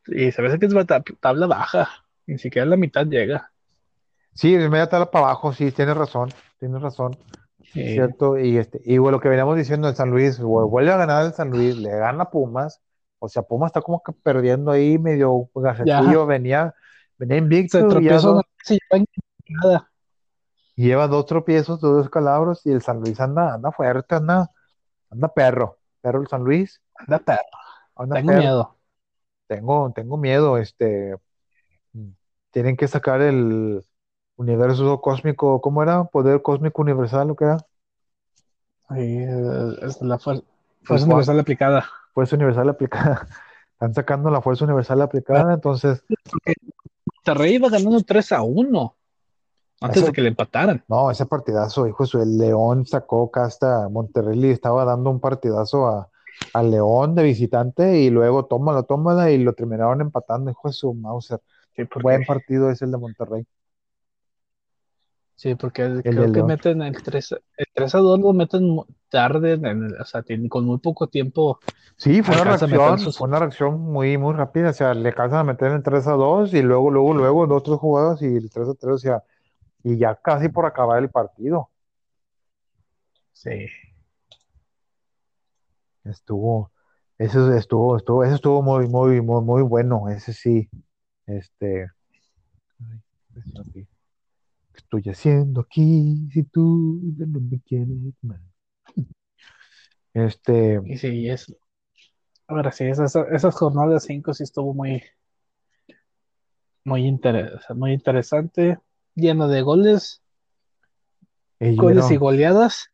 [0.07, 1.89] Y se ve que es bata- tabla baja.
[2.27, 3.53] Ni siquiera la mitad llega.
[4.35, 7.19] sí, de media tabla para abajo, sí, tienes razón, tienes razón,
[7.63, 8.39] sí, cierto.
[8.39, 11.27] Y este, y bueno, lo que veníamos diciendo el San Luis, vu- vuelve a ganar
[11.27, 12.81] el San Luis, le gana a Pumas,
[13.19, 16.75] o sea, Pumas está como que perdiendo ahí medio gacetillo, venía,
[17.19, 19.05] venía Se invicto, y ya no se lleva
[19.49, 19.91] nada.
[20.87, 24.51] Lleva dos tropiezos, dos calabros, y el San Luis anda, anda fuerte, anda,
[25.11, 27.43] anda perro, perro el San Luis, Anda perro.
[27.97, 28.41] anda Tengo perro.
[28.41, 28.77] miedo.
[29.47, 31.17] Tengo, tengo miedo, este,
[32.51, 33.83] tienen que sacar el
[34.37, 36.05] universo cósmico, ¿cómo era?
[36.05, 37.59] Poder cósmico universal, ¿lo que era?
[38.91, 39.19] Sí,
[39.83, 40.43] es la fuerza
[40.87, 41.87] cual- universal aplicada.
[42.15, 43.27] Fuerza universal aplicada.
[43.73, 46.05] Están sacando la fuerza universal aplicada, entonces,
[47.15, 48.97] Monterrey iba ganando 3 a 1
[49.81, 50.85] antes Eso- de que le empataran.
[50.89, 55.21] no, ese partidazo, hijo de su, el León sacó casta, Monterrey le estaba dando un
[55.21, 56.09] partidazo a,
[56.55, 60.95] al León de visitante y luego tómalo, tómala y lo terminaron empatando, hijo de su
[60.95, 61.41] Mauser.
[61.77, 63.47] Sí, porque, Buen partido es el de Monterrey.
[65.37, 66.47] sí, porque El creo que León.
[66.49, 70.65] meten el 3, el 3 a 2 lo meten tarde, en el- o sea, con
[70.65, 71.61] muy poco tiempo.
[71.97, 75.09] Sí, fue una a reacción, sus- fue una reacción muy, muy rápida, o sea, le
[75.11, 78.27] alcanzan a meter en 3 a 2 y luego, luego, luego dos, tres jugadas y
[78.37, 79.23] el 3 a 3, o sea,
[79.83, 81.71] y ya casi por acabar el partido.
[83.33, 83.51] Sí.
[86.05, 86.73] Estuvo,
[87.19, 90.69] eso estuvo, estuvo, eso estuvo muy, muy, muy, muy bueno, ese sí,
[91.27, 91.89] este,
[92.81, 93.01] ay,
[93.37, 93.87] espérate.
[94.73, 97.89] ¿qué estoy haciendo aquí si tú ya no me quieres
[98.23, 98.41] más?
[100.15, 101.55] Este, Y sí, es.
[102.49, 105.03] Ahora sí, esas, esas jornadas 5 sí estuvo muy,
[106.85, 108.79] muy, interes- muy interesante,
[109.19, 110.23] lleno de goles,
[111.61, 112.91] eh, goles y goleadas.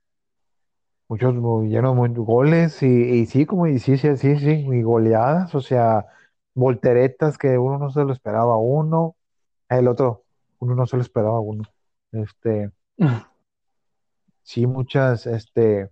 [1.09, 1.35] Muchos
[1.69, 5.61] llenos muy goles y, y sí, como y sí, sí, sí, sí, y goleadas, o
[5.61, 6.07] sea,
[6.55, 9.15] volteretas que uno no se lo esperaba a uno,
[9.69, 10.25] el otro,
[10.61, 11.65] uno no se lo esperaba a uno.
[12.13, 12.71] Este,
[14.43, 15.91] sí, muchas, este,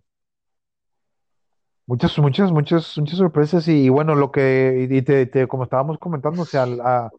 [1.87, 6.43] muchas, muchas, muchas, muchas sorpresas y, bueno, lo que, y te, te- como estábamos comentando,
[6.43, 7.15] o sea, la-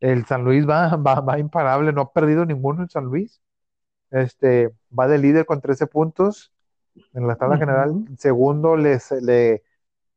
[0.00, 3.40] el San Luis va, va, va imparable, no ha perdido ninguno el San Luis,
[4.10, 6.52] este, va de líder con 13 puntos
[7.14, 9.62] en la tabla general, segundo les, le,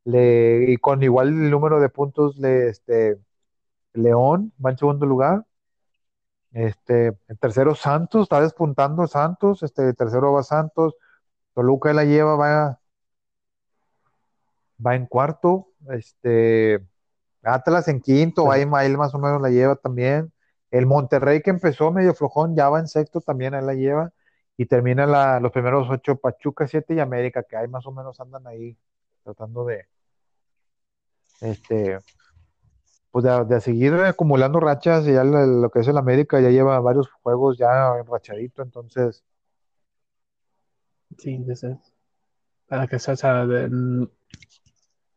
[0.06, 3.18] le, y con igual el número de puntos, le, este,
[3.94, 5.46] León va en segundo lugar.
[6.52, 10.96] Este, en tercero Santos, está despuntando Santos, este, tercero va Santos,
[11.54, 12.80] Toluca la lleva, va,
[14.86, 16.86] va en cuarto, este,
[17.44, 20.32] Atlas en quinto, ahí, ahí más o menos la lleva también.
[20.72, 24.12] El Monterrey que empezó medio flojón, ya va en sexto también, ahí la lleva.
[24.58, 28.20] Y termina la, los primeros ocho, Pachuca, siete y América, que ahí más o menos
[28.20, 28.78] andan ahí
[29.24, 29.86] tratando de,
[31.42, 32.00] este,
[33.12, 35.08] pues de, de seguir acumulando rachas.
[35.08, 39.24] Y ya lo, lo que es el América ya lleva varios juegos ya enrachadito, entonces,
[41.18, 41.78] Sí, de ser.
[42.68, 44.08] Para que sea, o sea, de-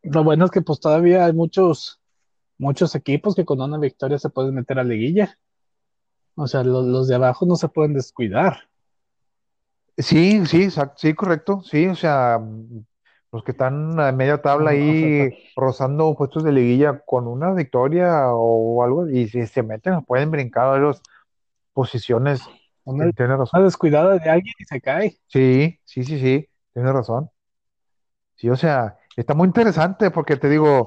[0.03, 1.99] lo bueno es que pues todavía hay muchos,
[2.57, 5.37] muchos equipos que con una victoria se pueden meter a liguilla.
[6.35, 8.69] O sea, lo- los de abajo no se pueden descuidar.
[9.97, 12.39] sí, sí, exacto, sí, correcto, sí, o sea,
[13.31, 18.83] los que están a media tabla ahí rozando puestos de liguilla con una victoria o
[18.83, 21.01] algo, y si se meten, pueden brincar a las
[21.73, 22.41] posiciones.
[22.85, 23.59] Una, Tiene razón.
[23.59, 25.17] una descuidada de alguien y se cae.
[25.27, 27.29] Sí, sí, sí, sí, tienes razón.
[28.35, 30.85] Sí, o sea, está muy interesante porque te digo,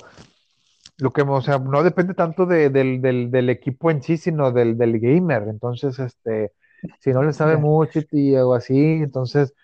[1.00, 4.52] lo que, o sea, no depende tanto de- del, del- del equipo en sí, sino
[4.52, 5.44] del, del gamer.
[5.48, 6.52] Entonces, este,
[7.00, 9.54] si no le sabe mucho y algo así, entonces,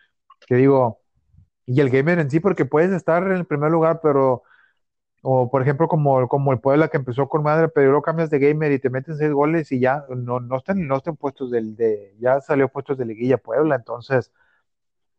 [0.48, 1.00] te digo,
[1.66, 4.44] y el gamer en sí, porque puedes estar en el primer lugar, pero,
[5.22, 8.38] o por ejemplo, como, como el Puebla que empezó con madre, pero luego cambias de
[8.40, 11.76] gamer y te meten seis goles y ya no, no están, no están puestos del,
[11.76, 14.32] de, ya salió puestos de liguilla Puebla, entonces,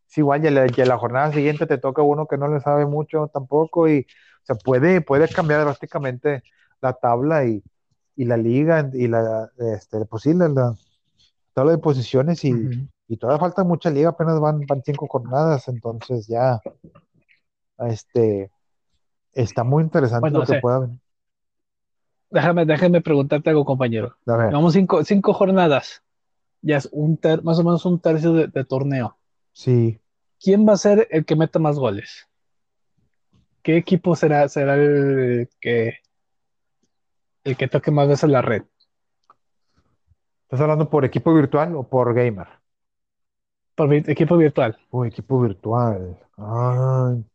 [0.10, 2.86] es igual, ya la, ya la jornada siguiente te toca uno que no le sabe
[2.86, 4.06] mucho tampoco y, o
[4.48, 6.44] sea, puede, puede cambiar drásticamente
[6.82, 7.64] la tabla y,
[8.16, 10.76] y la liga y la, este, pues sí, la, la
[11.54, 12.70] tabla de posiciones y,
[13.08, 16.62] y todavía falta mucha liga, apenas van, van cinco jornadas, entonces ya,
[17.80, 18.52] este,
[19.34, 21.00] está muy interesante Bueno, lo o que sea, pueda venir.
[22.30, 24.16] déjame, déjame preguntarte algo, compañero.
[24.50, 26.04] Vamos cinco, cinco jornadas.
[26.62, 29.18] Ya es un ter- más o menos un tercio de, de torneo.
[29.54, 30.00] sí,
[30.44, 32.28] ¿Quién va a ser el que meta más goles?
[33.68, 35.98] ¿Qué equipo será, será el que,
[37.44, 38.64] el que toque más veces la red?
[40.44, 42.48] ¿estás hablando por equipo virtual o por gamer?
[43.76, 44.78] Por vi- equipo virtual.
[44.90, 46.18] Oh, equipo virtual.
[46.38, 47.26] Ay,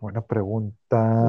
[0.00, 1.20] buena pregunta.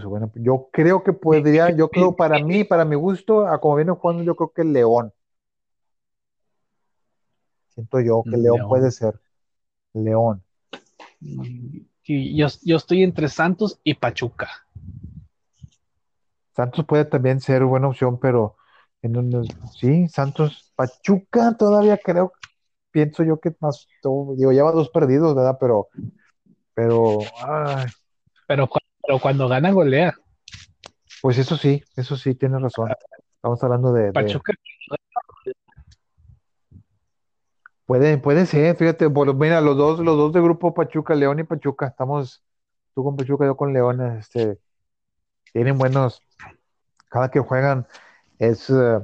[0.00, 3.74] Su buena- Yo creo que podría, yo creo para mí, para mi gusto, a como
[3.74, 5.12] viene jugando, yo creo que el León.
[7.70, 8.68] Siento yo que León León.
[8.68, 9.20] puede ser.
[10.04, 10.42] León.
[12.04, 14.48] Yo, yo estoy entre Santos y Pachuca.
[16.54, 18.56] Santos puede también ser buena opción, pero
[19.02, 19.44] en un-
[19.78, 22.32] sí, Santos, Pachuca todavía creo,
[22.90, 23.86] pienso yo que más,
[24.36, 25.56] digo, lleva dos perdidos, ¿verdad?
[25.60, 25.88] Pero,
[26.74, 27.88] pero, ay,
[28.46, 28.68] Pero,
[29.02, 30.14] pero cuando gana, golea.
[31.20, 32.90] pues eso sí, eso sí, tienes razón.
[33.36, 34.52] Estamos hablando de, de- Pachuca,
[37.88, 41.44] puede, puede ser, fíjate, por, mira, los dos, los dos de grupo Pachuca, León y
[41.44, 42.44] Pachuca, estamos,
[42.94, 44.58] tú con Pachuca, yo con León, este,
[45.54, 46.22] tienen buenos,
[47.10, 47.86] cada que juegan
[48.38, 49.00] es eh,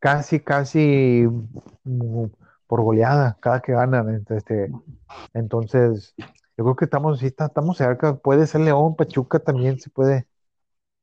[0.00, 1.26] casi, casi
[1.84, 2.26] mm,
[2.66, 4.70] por goleada, cada que ganan, este,
[5.34, 6.14] entonces,
[6.56, 10.26] yo creo que estamos, estamos cerca, puede ser León, Pachuca también se puede,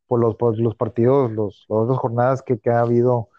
[0.08, 3.30] por los, por los partidos, los, las dos jornadas que, que ha habido,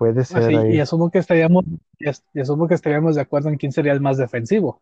[0.00, 0.76] puede ser así, ahí.
[0.76, 1.64] y asumo que estaríamos,
[1.98, 4.80] y as- y asumo que estaríamos de acuerdo en quién sería el más defensivo.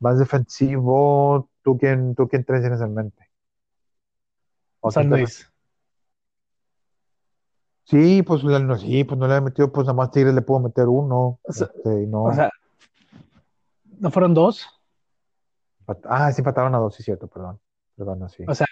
[0.00, 3.30] Más defensivo, ¿tú quién, tú quién tienes en mente?
[4.80, 5.48] ¿O San Luis.
[7.84, 10.60] Sí, pues no, sí, pues no le ha metido, pues nada más Tigres le puedo
[10.60, 11.40] meter uno.
[11.42, 12.24] O sea, este, no.
[12.24, 12.50] O sea,
[13.98, 14.66] ¿no fueron dos?
[16.04, 17.58] Ah, sí empataron a dos, sí, cierto, perdón.
[17.96, 18.44] Perdón, sí.
[18.46, 18.66] O sea,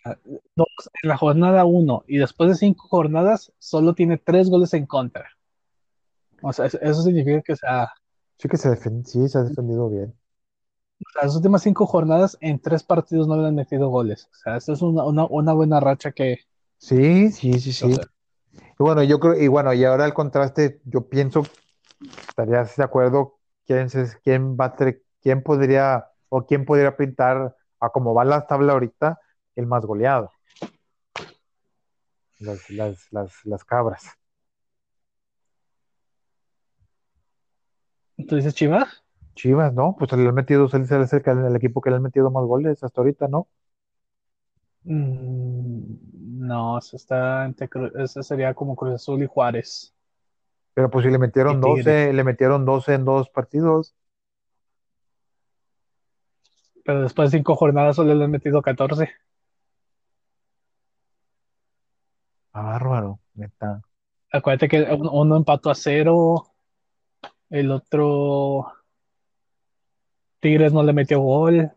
[0.54, 0.68] dos
[1.02, 5.28] en la jornada uno y después de cinco jornadas solo tiene tres goles en contra.
[6.42, 7.88] O sea, eso, significa que o sea,
[8.38, 10.18] Sí que se defiende, sí, se ha defendido bien.
[11.22, 14.28] las últimas cinco jornadas en tres partidos no le han metido goles.
[14.32, 16.38] O sea, eso es una, una, una buena racha que,
[16.78, 17.90] Sí, sí, sí, o sí.
[17.90, 18.04] sea,
[18.78, 21.42] Y bueno, yo creo, y bueno, y ahora el contraste, yo pienso,
[22.28, 23.88] estarías de acuerdo, quién,
[24.24, 24.76] quién va a
[25.22, 29.20] quién podría, o quién podría pintar a cómo va la tabla ahorita,
[29.56, 30.32] el más goleado.
[32.40, 34.04] Las, las, las, las cabras.
[38.28, 39.02] ¿tú dices Chivas?
[39.34, 39.96] Chivas, ¿no?
[39.98, 42.82] Pues le han metido, él es el, el- equipo que le han metido más goles
[42.84, 43.48] hasta ahorita, ¿no?
[44.84, 45.96] Mm,
[46.46, 47.68] no, eso está entre
[48.02, 49.94] eso sería como Cruz Azul y Juárez.
[50.74, 51.86] Pero pues si le metieron Y Tigres.
[51.86, 53.94] 12, le metieron 12 en dos partidos.
[56.84, 59.10] Pero después de cinco jornadas solo le han metido 14.
[62.52, 63.80] Ah, bárbaro, neta.
[64.32, 66.52] Acuérdate que uno, empató a cero,
[67.48, 68.72] el otro
[70.40, 71.72] Tigres no le metió gol.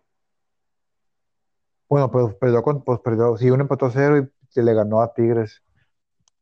[1.89, 5.01] Bueno, pues perdió con, pues perdió, sí, uno empató a cero y se le ganó
[5.01, 5.61] a Tigres.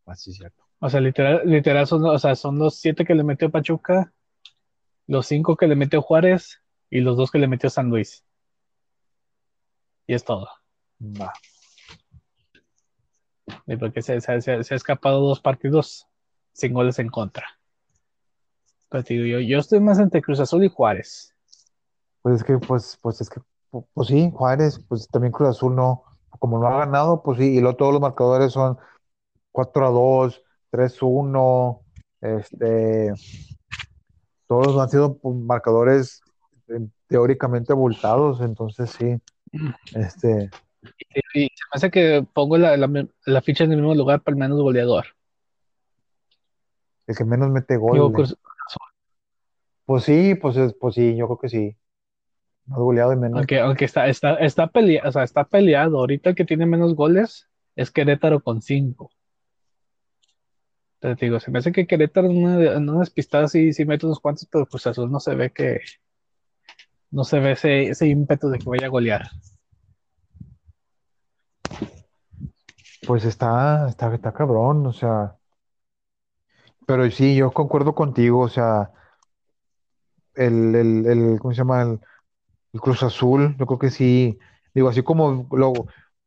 [0.06, 0.64] Así es cierto.
[0.80, 4.14] O sea, literal, literal son, o sea, son los siete que le metió Pachuca,
[5.08, 8.26] los cinco que le metió Juárez y los dos que le metió San Luis.
[10.12, 10.46] Y es todo.
[11.00, 11.32] Va.
[13.66, 16.06] Y porque se, se- se- ha escapado dos partidos
[16.52, 17.46] sin goles en contra.
[19.08, 21.34] Digo, yo, yo estoy más entre Cruz Azul y Juárez.
[22.22, 23.40] Pues es que, pues, pues es que,
[23.72, 26.04] pu- pues, sí, Juárez, pues también Cruz Azul no,
[26.40, 28.78] como no ha ganado, pues sí, y luego todos los marcadores son
[29.54, 31.84] 4 a 2, 3 a 1,
[32.20, 33.14] este,
[34.46, 36.22] todos han sido pues, marcadores
[36.68, 39.18] eh, teóricamente abultados, entonces sí,
[39.96, 40.50] este,
[41.34, 44.22] Y, y se me hace que pongo la, la- la ficha en el mismo lugar
[44.22, 45.06] para el menos goleador.
[47.08, 48.14] el que menos mete gol, Digo, eh.
[48.14, 48.38] Cruz-
[49.86, 51.76] Pues sí, pues, es- pues sí, yo creo que sí,
[52.68, 53.38] más goleado y menos.
[53.40, 55.98] aunque, aunque está, está, está peleado, o sea, está peleado.
[56.00, 59.12] Ahorita el que tiene menos goles es Querétaro con 5.
[61.00, 64.06] Te digo, se me hace que Querétaro en, una, en unas pistadas sí, sí mete
[64.06, 65.80] unos cuantos, pero Cruz Azul no se ve que.
[67.12, 69.22] No se ve ese, ese ímpetu de que vaya a golear.
[73.06, 75.36] Pues está, está, está cabrón, o sea.
[76.86, 78.92] Pero sí, yo concuerdo contigo, o sea,
[80.36, 81.82] el, el, el ¿cómo se llama?
[81.84, 82.00] El,
[82.74, 84.38] el Cruz Azul, yo creo que sí,
[84.74, 85.74] digo, así como lo,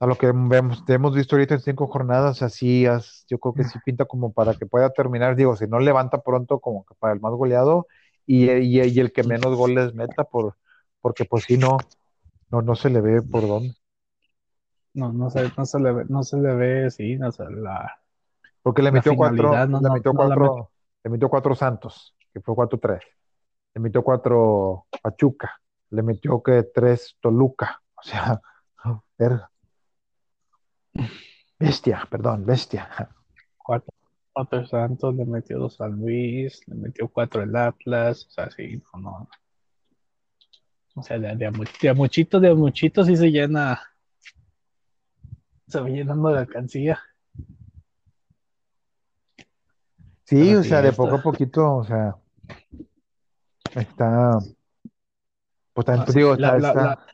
[0.01, 3.65] a lo que vemos, hemos visto ahorita en cinco jornadas, así, as- yo creo que
[3.65, 7.15] sí pinta como para que pueda terminar, digo, si no levanta pronto, como que para
[7.15, 7.87] el más goleado,
[8.27, 10.57] y, y, y el que menos goles meta, por,
[11.05, 11.77] porque pues sí, no,
[12.51, 13.75] no, no se le ve por dónde.
[14.95, 18.01] No, no se, no se le ve, no se le ve, sí, no sé, la,
[18.63, 20.71] Porque le metió cuatro, no, le metió no cuatro,
[21.03, 23.03] le metió cuatro Santos, que fue cuatro tres.
[23.75, 28.41] Le metió cuatro Pachuca, le metió que tres Toluca, o sea,
[29.19, 29.51] verga.
[31.59, 32.89] Bestia, perdón, bestia.
[33.59, 33.93] Cuatro,
[34.33, 38.83] cuatro Santos, le metió dos San Luis, le metió cuatro el Atlas, o sea, sí,
[38.95, 39.29] no, no.
[40.95, 43.81] O sea, de, de, a de a muchito, de a muchito sí se llena,
[45.69, 46.99] se va llenando la alcancía.
[50.25, 52.17] Sí, Pero o sí, sea, de poco a poquito, o sea,
[53.75, 54.39] está,
[55.73, 57.07] pues también no, te sí, digo, la, está, la, la, está,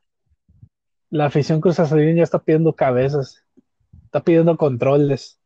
[1.10, 3.44] la afición Cruz Azulina ya está pidiendo cabezas,
[4.06, 5.40] está pidiendo controles.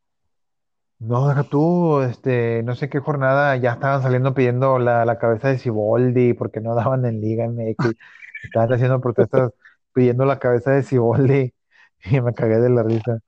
[0.99, 5.49] no, deja tú, este, no sé qué jornada, ya estaban saliendo pidiendo la, la cabeza
[5.49, 7.95] de Siboldi porque no daban en Liga MX,
[8.47, 9.53] estaban haciendo protestas
[9.93, 11.55] pidiendo la cabeza de Siboldi
[12.05, 13.19] y me cagué de la risa.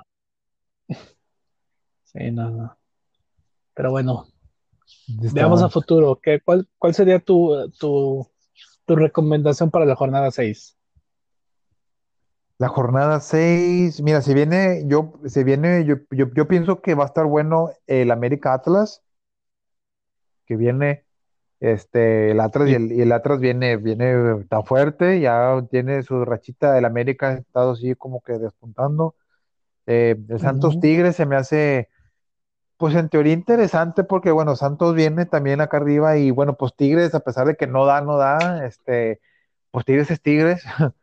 [2.05, 2.77] Sí, no, no.
[3.75, 4.27] Pero bueno,
[5.33, 6.19] veamos a futuro.
[6.23, 8.27] ¿Qué, cuál, ¿Cuál sería tu, tu,
[8.85, 10.77] tu recomendación para la jornada 6?
[12.59, 17.05] la jornada 6 mira, si viene, yo, se viene, yo, yo, yo pienso que va
[17.05, 19.03] a estar bueno el América Atlas,
[20.47, 21.06] que viene
[21.61, 26.25] Este, el Atlas y el, y el Atlas viene, viene tan fuerte, ya tiene su
[26.25, 29.15] rachita, el América ha estado así como que despuntando.
[29.87, 30.79] Eh, el Santos.
[30.81, 31.89] Tigres se me hace,
[32.77, 37.15] pues en teoría interesante porque bueno, Santos viene también acá arriba y bueno, pues Tigres,
[37.15, 39.21] a pesar de que no da, no da, este,
[39.71, 40.63] pues Tigres es Tigres.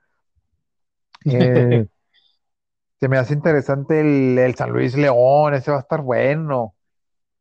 [1.25, 1.87] Eh,
[2.99, 6.75] se me hace interesante el, el San Luis León, ese va a estar bueno,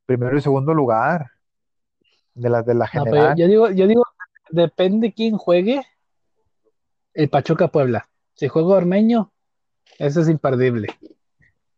[0.07, 1.32] primero y segundo lugar
[2.35, 3.37] de la, de la No, pero yo, general.
[3.37, 4.05] yo digo, yo digo,
[4.51, 5.83] depende quién juegue
[7.15, 8.09] el Pachuca Puebla.
[8.35, 9.33] Si juega Ormeño,
[9.99, 10.89] ese es imperdible.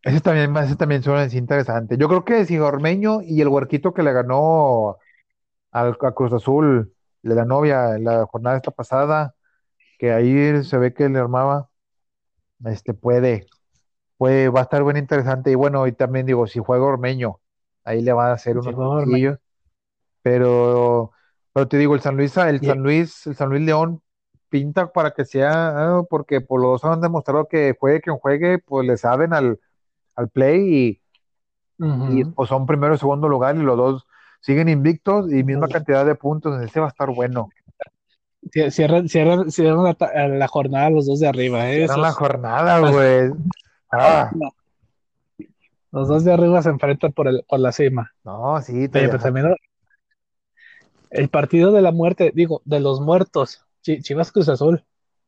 [0.03, 1.97] Ese también, ese también suena interesante.
[1.97, 4.99] Yo creo que si Ormeño y el huerquito que le ganó
[5.71, 6.93] al, a Cruz Azul,
[7.23, 9.35] de la novia, en la jornada esta pasada,
[9.99, 11.71] que ahí se ve que le armaba,
[12.67, 13.47] este puede,
[14.19, 15.51] puede, va a estar bien interesante.
[15.51, 17.41] Y bueno, y también digo, si juega Ormeño,
[17.83, 18.75] ahí le van a hacer unos.
[20.25, 21.12] Pero,
[21.53, 24.01] pero te digo, el San Luis, el San Luis, el San Luis León
[24.49, 25.51] pinta para que sea,
[25.99, 29.61] ah, porque por los dos han demostrado que juegue quien juegue, pues le saben al,
[30.16, 31.03] al play
[31.79, 34.07] y pues son primero y segundo lugar y los dos
[34.41, 37.51] siguen invictos y misma cantidad de puntos, ese va a estar bueno.
[38.51, 41.77] Cie- Cierran, cierran, cierran la, la jornada los dos de arriba, ¿eh?
[41.87, 43.33] Cierran la jornada, güey.
[43.91, 44.31] Ah,
[45.93, 48.12] los dos de arriba se enfrentan por, el, por la cima.
[48.25, 49.55] no, sí, te Oye, pero también
[51.15, 54.85] el partido de la muerte, digo, de los muertos, Chi- Chivas Cruz Azul.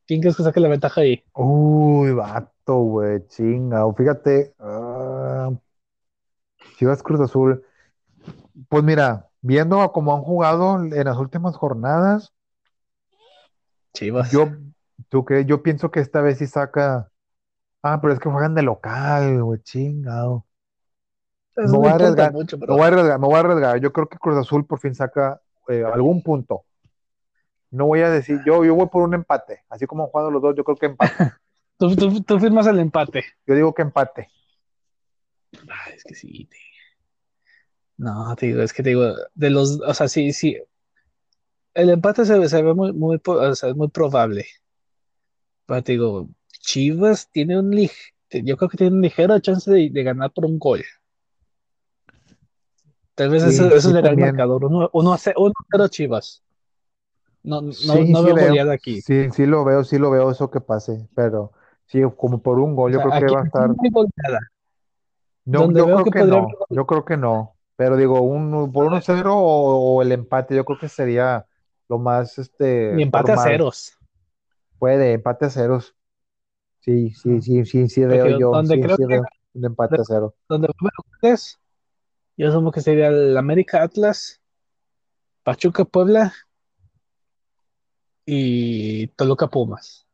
[0.07, 1.25] ¿Quién crees que saque la ventaja ahí?
[1.35, 3.93] Uy, vato, güey, chinga.
[3.95, 5.51] Fíjate, ah,
[6.79, 7.65] Chivas Cruz Azul.
[8.69, 12.33] Pues mira, viendo cómo han jugado en las últimas jornadas,
[13.95, 14.33] Chivas.
[14.33, 14.49] yo,
[15.09, 17.11] tú que yo pienso que esta vez sí saca.
[17.83, 20.47] Ah, pero es que juegan de local, güey, chingado.
[21.57, 23.81] No voy a arriesgar, mucho, pero voy a arriesgar, me voy a arriesgar.
[23.81, 26.65] Yo creo que Cruz Azul por fin saca eh, algún punto.
[27.71, 29.63] No voy a decir, yo, yo voy por un empate.
[29.69, 31.13] Así como han jugado los dos, yo creo que empate.
[31.79, 33.25] tú, tú, tú firmas el empate.
[33.47, 34.29] Yo digo que empate.
[35.69, 36.47] Ay, es que sí.
[36.51, 36.57] te-
[37.99, 40.57] No, te digo, es que te digo, de los, o sea, sí, sí,
[41.75, 44.47] el empate se, ve- se ve muy, muy, o sea, es muy probable.
[45.67, 46.29] Pero te digo,
[46.61, 47.91] Chivas tiene un lig,
[48.31, 50.83] yo creo que tiene una ligera chance de, de ganar por un gol.
[53.17, 54.65] Tal vez Sí, eso sí, el marcador.
[54.65, 56.45] 1 uno, uno 0 Chivas.
[57.43, 58.49] No, no, Sí, no veo veo.
[58.49, 59.01] goleada aquí.
[59.01, 61.09] Sí, sí lo veo, sí lo veo eso que pase.
[61.15, 61.53] Pero
[61.87, 63.71] sí, como por un gol, O yo sea, creo que va a estar.
[65.45, 66.49] No, yo creo que no.
[66.69, 67.55] Yo creo que no.
[67.77, 71.47] Pero digo, un, por uno cero o, o el empate, yo creo que sería
[71.89, 73.97] lo más este ni empate a ceros.
[74.79, 75.95] Puede, empate a ceros.
[76.81, 79.23] Sí, sí, sí, sí, sí veo yo, donde sí, creo sí que veo.
[79.55, 80.35] un empate a cero.
[80.49, 80.69] Donde
[82.37, 84.41] yo asumo que sería el América Atlas,
[85.43, 86.35] Pachuca Puebla
[88.25, 90.07] y Toluca Pumas.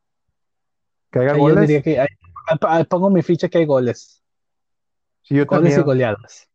[1.10, 1.60] Que haya Ahí yo goles.
[1.68, 4.22] diría que pongo mi ficha que hay goles.
[5.22, 6.48] Sí, yo Goles y goleadas.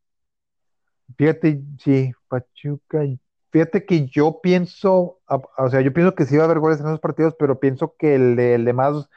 [1.17, 3.03] Fíjate, sí, Pachuca.
[3.49, 6.79] Fíjate que yo pienso, a- o sea, yo pienso que sí va a haber goles
[6.79, 9.09] en esos partidos, pero pienso que el de, el de más,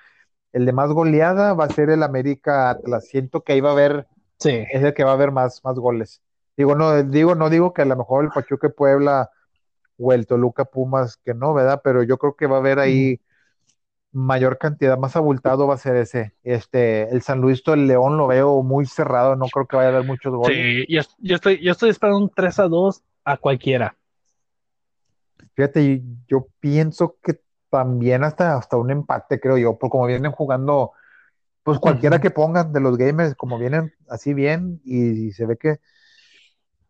[0.53, 3.07] el de más goleada va a ser el América Atlas.
[3.09, 4.07] Siento que ahí va a haber,
[4.39, 4.65] Sí.
[4.73, 6.23] es el que va a haber más, más goles.
[6.61, 9.31] Digo, no, digo, no digo que a lo mejor el Pachuca Puebla
[9.97, 11.81] o el Toluca Pumas, que no, ¿verdad?
[11.83, 13.19] Pero yo creo que va a haber ahí
[14.13, 16.35] mayor cantidad, más abultado va a ser ese.
[16.43, 19.93] Este, el San Luis, el León lo veo muy cerrado, no creo que vaya a
[19.93, 20.55] haber muchos goles.
[20.55, 23.97] Sí, yo, yo estoy, yo estoy esperando un 3 a 2 a cualquiera.
[25.55, 27.41] Fíjate, yo pienso que
[27.71, 30.93] también hasta, hasta un empate, creo yo, por como vienen jugando,
[31.63, 35.57] pues cualquiera que pongan de los gamers, como vienen así bien, y, y se ve
[35.57, 35.81] que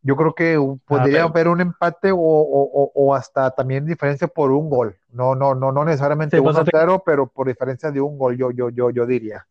[0.03, 4.71] yo creo que podría haber un empate o, o- o- hasta también diferencia por un
[4.71, 4.97] gol.
[5.11, 8.51] No, no, no, no necesariamente Sí, pues, 1-0, pero por diferencia de un gol, yo,
[8.51, 9.47] yo, yo, yo diría.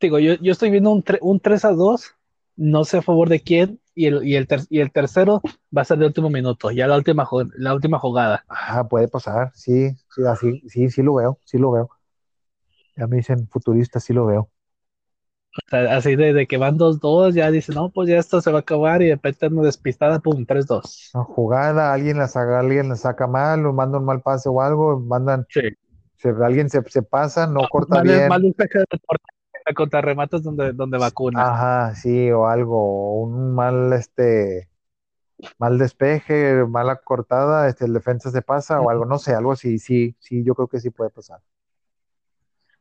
[0.00, 2.14] Digo, yo, yo estoy viendo un, un 3 a 2,
[2.56, 5.40] no sé a favor de quién, y el, y el, ter- y el tercero
[5.76, 8.44] va a ser de último minuto, ya la última, la última jugada.
[8.48, 11.90] Ah, puede pasar, sí, sí, así, sí, sí lo veo, sí lo veo.
[12.96, 14.50] Ya me dicen futurista, sí lo veo.
[15.54, 18.50] O sea, así de, de que van 2-2, ya dicen, no, pues ya esto se
[18.50, 21.10] va a acabar y de repente una despistada, pum, 3-2.
[21.14, 24.60] Una jugada, alguien la saca, alguien la saca mal, o manda un mal pase o
[24.62, 25.60] algo, mandan, Sí.
[26.16, 28.28] se- alguien se, se pasa, no corta Mal, bien.
[28.28, 31.42] mal despeje portero, contra remates donde, donde vacuna.
[31.42, 34.70] Ajá, sí, o algo, un mal, este,
[35.58, 39.78] mal despeje, mala cortada, este, el defensa se pasa o algo, no sé, algo así,
[39.78, 41.40] sí, sí, yo creo que sí puede pasar.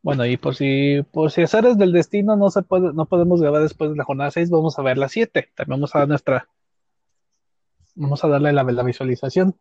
[0.04, 3.62] Bueno, y por si, por si azares del destino no se puede, no podemos grabar
[3.62, 5.50] después de la jornada 6, vamos a ver la 7.
[5.56, 6.48] También vamos a dar nuestra,
[7.96, 9.56] vamos a darle la, la visualización.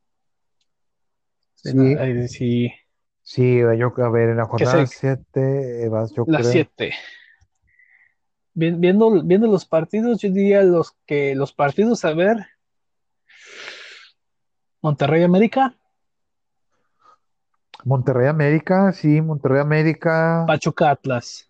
[1.57, 1.73] Sí.
[1.77, 2.73] Eh, sí,
[3.23, 6.51] Sí, yo, a ver, en la jornada se- 7, vas, yo la creo.
[6.51, 6.95] 7.
[8.55, 12.47] Viendo, viendo los partidos, yo diría los que los partidos a ver.
[14.83, 15.77] Monterrey América,
[17.85, 21.47] Monterrey América, sí, Monterrey América, Pachuca Atlas.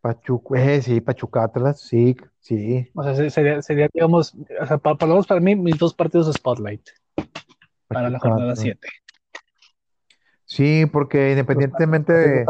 [0.00, 4.76] Pachuca, eh, sí, Pachuca Atlas, sí, sí, O sea, se- sería, sería digamos, o sea,
[4.78, 6.86] pa- por lo menos para mí, mis dos partidos de Spotlight
[7.88, 8.60] para la jornada Atlas.
[8.60, 8.88] 7.
[10.44, 12.46] Sí, porque independientemente de,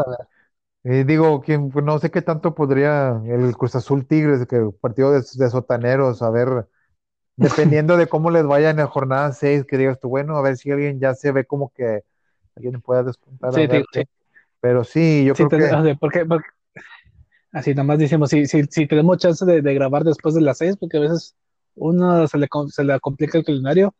[0.87, 5.21] Eh, digo, que no sé qué tanto podría el Cruz Azul Tigres, que partido de,
[5.21, 6.67] de sotaneros, a ver,
[7.37, 10.57] dependiendo de cómo les vaya en la jornada 6, que digas tú, bueno, a ver
[10.57, 12.03] si alguien ya se ve como que
[12.55, 14.03] alguien pueda despuntar, Sí, ver sí.
[14.61, 16.47] Pero sí, yo Sí, creo te- que o sea, porque, porque-
[17.51, 20.57] así nada más decimos, si, si, si tenemos chance de, de grabar después de las
[20.57, 21.35] seis, porque a veces
[21.75, 23.93] uno se le, se le complica el calendario,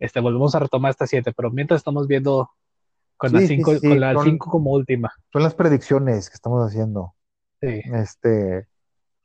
[0.00, 2.50] este, volvemos a retomar esta siete, pero mientras estamos viendo
[3.16, 5.12] con Sí, la sí, cinco, sí, con la son- cinco como última.
[5.32, 7.14] son las predicciones que estamos haciendo.
[7.60, 7.80] Sí.
[7.84, 8.68] Este,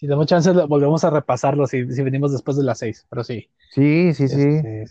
[0.02, 3.50] Si tenemos chance, volvemos a repasarlo si, si venimos después de las seis, pero sí.
[3.70, 4.40] sí, sí, sí.
[4.40, 4.86] Este,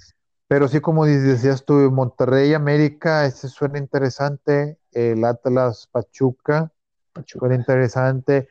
[0.49, 4.79] Pero sí, como decías tú, Monterrey, América, este suena interesante.
[4.93, 6.73] El Atlas, Pachuca.
[7.13, 7.41] Pachuca.
[7.41, 8.49] Suena interesante.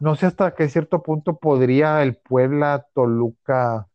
[0.00, 3.88] No sé hasta qué cierto punto podría el Puebla, Toluca,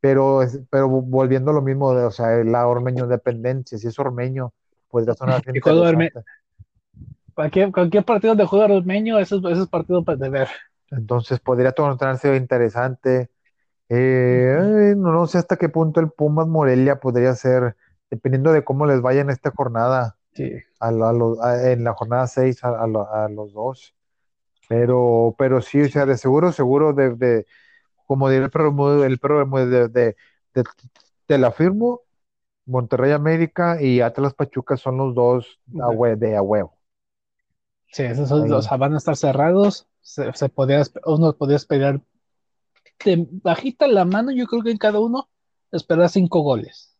[0.00, 3.98] pero, es- pero volviendo a lo mismo, de, o sea, la Ormeño Dependencia, si es
[3.98, 4.54] Ormeño,
[4.88, 6.24] podría sonar interesante.
[7.34, 10.48] Cualquier, cualquier partido de juego armeño, esos, esos partidos para de ver.
[10.90, 13.30] Entonces podría tornarse interesante.
[13.88, 17.76] Eh, no, no sé hasta qué punto el Pumas Morelia podría ser,
[18.10, 20.16] dependiendo de cómo les vaya en esta jornada.
[20.34, 20.52] Sí.
[20.80, 23.94] a lo- a lo- a- en la jornada 6 a, a lo- a los dos.
[24.68, 27.46] Pero, pero sí, o sea, de seguro, seguro, de, de-
[28.06, 30.16] como diría el perro, el perro de, de,
[30.54, 30.64] de-
[31.26, 32.02] te la firmo,
[32.66, 36.78] Monterrey América y Atlas Pachuca son los dos de a huevo.
[37.92, 39.86] Sí, esos son- o sea, van a estar cerrados.
[40.06, 42.00] Se, se podía, uno podía esperar
[43.04, 45.28] de bajita la mano, yo creo que en cada uno
[45.72, 46.96] esperar cinco goles.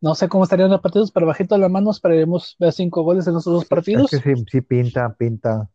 [0.00, 3.36] No sé cómo estarían los partidos, pero bajito la mano esperaremos ver cinco goles en
[3.36, 4.12] esos dos partidos.
[4.12, 5.68] Es que sí, sí pinta, pinta.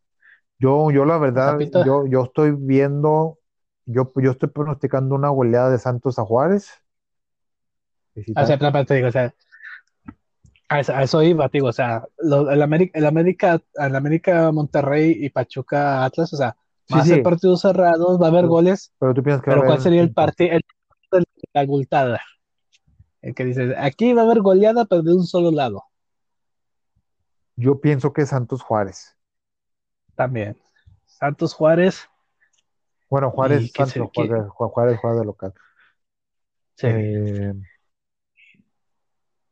[0.58, 3.40] Yo, yo la verdad, yo, yo estoy viendo,
[3.86, 6.72] yo, yo estoy pronosticando una goleada de Santos a Juárez.
[8.16, 9.36] O sea, pero te digo, o sea,
[10.70, 14.52] a eso, a eso iba, digo, o sea, lo- el América, el América, el América
[14.52, 16.56] Monterrey y Pachuca Atlas, o sea,
[16.88, 17.10] Sí, va a sí.
[17.10, 19.68] ser partidos cerrados, va a haber Pero- goles, Pero tú piensas que va a pero
[19.68, 20.62] ¿cuál sería el partido el
[21.12, 22.22] de la abultada?
[23.22, 25.84] El que dice, aquí va a haber goleada, pero de un solo lado.
[27.56, 29.16] Yo pienso que Santos Juárez.
[30.16, 30.58] También.
[31.06, 32.08] Santos Juárez.
[33.10, 35.54] Bueno, Juárez, ¿Y qué Santos, se- Juárez, Juárez juega de local.
[36.76, 36.88] Sí.
[36.90, 37.54] Eh,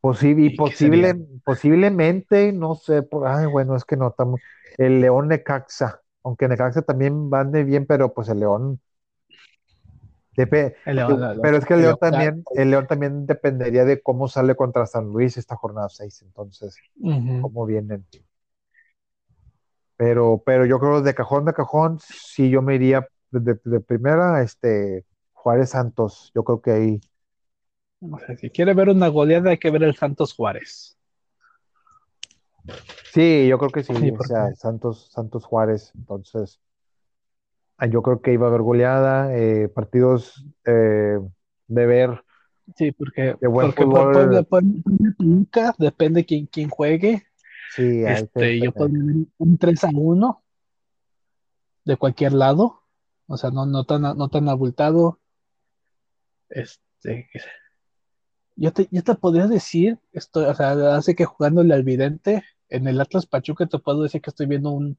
[0.03, 4.41] posible, ¿Y posible, posiblemente, no sé, por, ay, bueno, es que no estamos.
[4.77, 8.81] El León Necaxa, aunque Necaxa también van de bien, pero pues el León.
[10.85, 14.01] El León, la- pero es que el León León- también, el León también dependería de
[14.01, 16.83] cómo sale contra San Luis esta jornada 6, entonces,
[17.39, 18.05] cómo vienen.
[19.97, 24.41] Pero, pero yo creo de cajón de cajón, sí yo me iría de, de primera,
[24.41, 27.01] este, Juárez Santos, yo creo que ahí.
[28.11, 30.97] O sea, si quiere ver una goleada, hay que ver el Santos Juárez.
[33.13, 36.59] Sí, yo creo que sí, Sí, o sea, Santos, Santos Juárez, entonces,
[37.77, 41.19] ah, yo creo que iba a haber goleada, eh, partidos eh,
[41.67, 42.23] de ver,
[42.77, 44.13] Sí, porque, De buen porque fútbol.
[44.47, 47.23] Puebla- Toluca, depende quién, quién juegue.
[47.75, 50.43] sí, Este, te- yo podría ver un 3 a 1
[51.83, 52.81] de cualquier lado.
[53.27, 55.19] O sea, no, no tan, no tan abultado.
[56.49, 57.29] Este,
[58.55, 62.87] yo te, yo te podría decir, estoy, o sea, hace que jugándole al vidente en
[62.87, 64.97] el Atlas Pachuca te puedo decir que estoy viendo un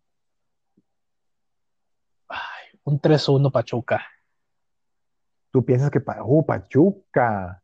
[2.28, 4.02] ay, un 3 a 1 Pachuca.
[5.50, 7.62] tú piensas que, uh, Pachuca,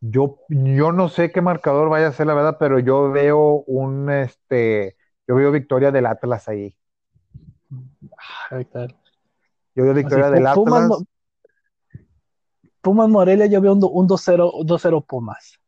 [0.00, 4.10] yo, yo no sé qué marcador vaya a ser la verdad, pero yo veo un,
[4.10, 4.96] este,
[5.28, 6.74] yo veo victoria del Atlas ahí,
[8.50, 8.66] Ay,
[9.74, 11.02] yo veo Así, victoria del Pumas, Atlas,
[12.80, 15.60] Pumas Morelia, yo veo un, un 2-0 un 2-0 Pumas.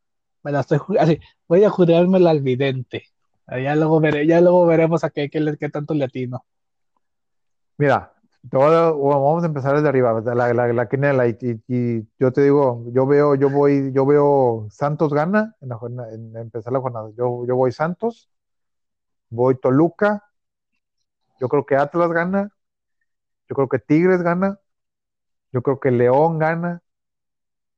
[0.43, 3.03] Me la estoy así, voy a jurármela al vidente.
[3.47, 6.45] Ya luego, veré, ya luego veremos a qué, qué, qué tanto le atino.
[7.77, 11.37] Mira, vamos a empezar desde arriba, la, la, la quinela, y,
[12.19, 15.79] yo te digo, yo veo, yo voy, yo veo Santos gana en, la
[16.11, 17.09] en empezar la jornada.
[17.17, 18.29] Yo, yo voy Santos,
[19.29, 20.23] voy Toluca,
[21.39, 22.51] yo creo que Atlas gana,
[23.49, 24.59] yo creo que Tigres gana,
[25.51, 26.82] yo creo que León gana,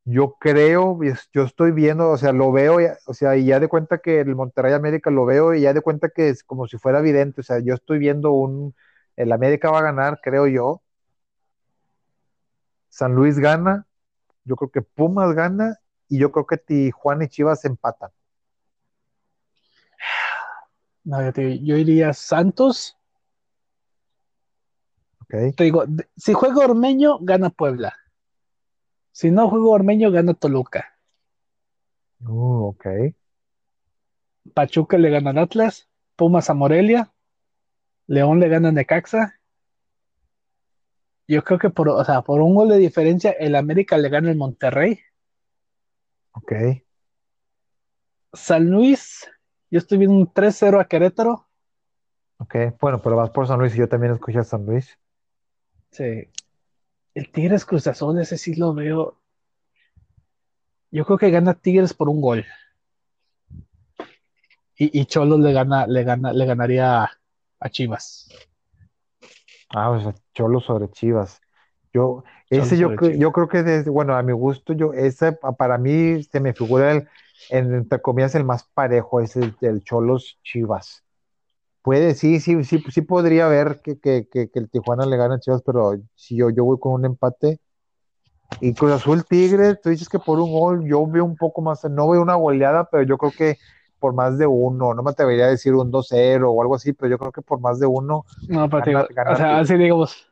[0.06, 1.00] yo creo,
[1.34, 2.78] yo estoy viendo, o sea, lo veo,
[3.08, 5.82] o sea, y ya de cuenta que el Monterrey América lo veo, y ya de
[5.82, 8.76] cuenta que es como si fuera evidente, o sea, yo estoy viendo un,
[9.16, 10.84] el América va a ganar, creo yo.
[12.90, 13.88] San Luis gana,
[14.44, 18.12] yo creo que Pumas gana, y yo creo que Tijuana y Chivas empatan.
[21.04, 22.96] No, yo, te yo iría Santos.
[25.22, 25.56] ¿ok?
[25.56, 25.84] Te digo,
[26.16, 27.96] si juega Ormeño, gana Puebla.
[29.16, 31.00] Si no juega Ormeño, gana Toluca.
[32.20, 32.86] Uh, ok.
[34.54, 35.88] Pachuca le gana al Atlas.
[36.18, 37.14] Pumas a Morelia.
[38.08, 39.40] León le gana a Necaxa.
[41.30, 44.32] Yo creo que por, o sea, por un gol de diferencia, el América le gana
[44.32, 45.00] al Monterrey.
[46.34, 46.52] Ok.
[48.34, 49.32] San Luis,
[49.72, 51.48] yo estoy viendo un 3-0 a Querétaro.
[52.40, 52.54] Ok.
[52.82, 55.00] Bueno, pero vas por San Luis y yo también escogí a San Luis.
[55.92, 56.30] Sí.
[57.16, 59.18] El Tigres Cruz Azul, ese sí lo veo.
[60.92, 62.46] Yo creo que gana Tigres por un gol.
[64.78, 67.12] Y, y Cholos le gana, le gana, le ganaría a,
[67.62, 68.28] a Chivas.
[69.70, 71.40] Ah, o sea, Cholo sobre Chivas.
[71.94, 73.18] Yo, ese yo, Chivas.
[73.18, 76.54] yo creo que desde, bueno, a mi gusto, yo, ese pa- para mí se me
[76.54, 77.08] figura el,
[77.50, 81.05] en, entre comillas, el más parejo, ese del Cholos Chivas.
[81.86, 85.36] Puede, sí, sí, sí, sí podría haber que, que, que, que el Tijuana le gane
[85.36, 87.60] a Chivas, pero si yo, yo voy con un empate.
[88.60, 91.84] Y Cruz Azul Tigre, tú dices que por un gol, yo veo un poco más,
[91.86, 93.58] no veo una goleada, pero yo creo que
[94.00, 97.12] por más de uno, no me atrevería a decir un 2-0 o algo así, pero
[97.12, 99.62] yo creo que por más de uno, No, pero Gana- digo, o sea, Tigres.
[99.72, 100.28] así digamos,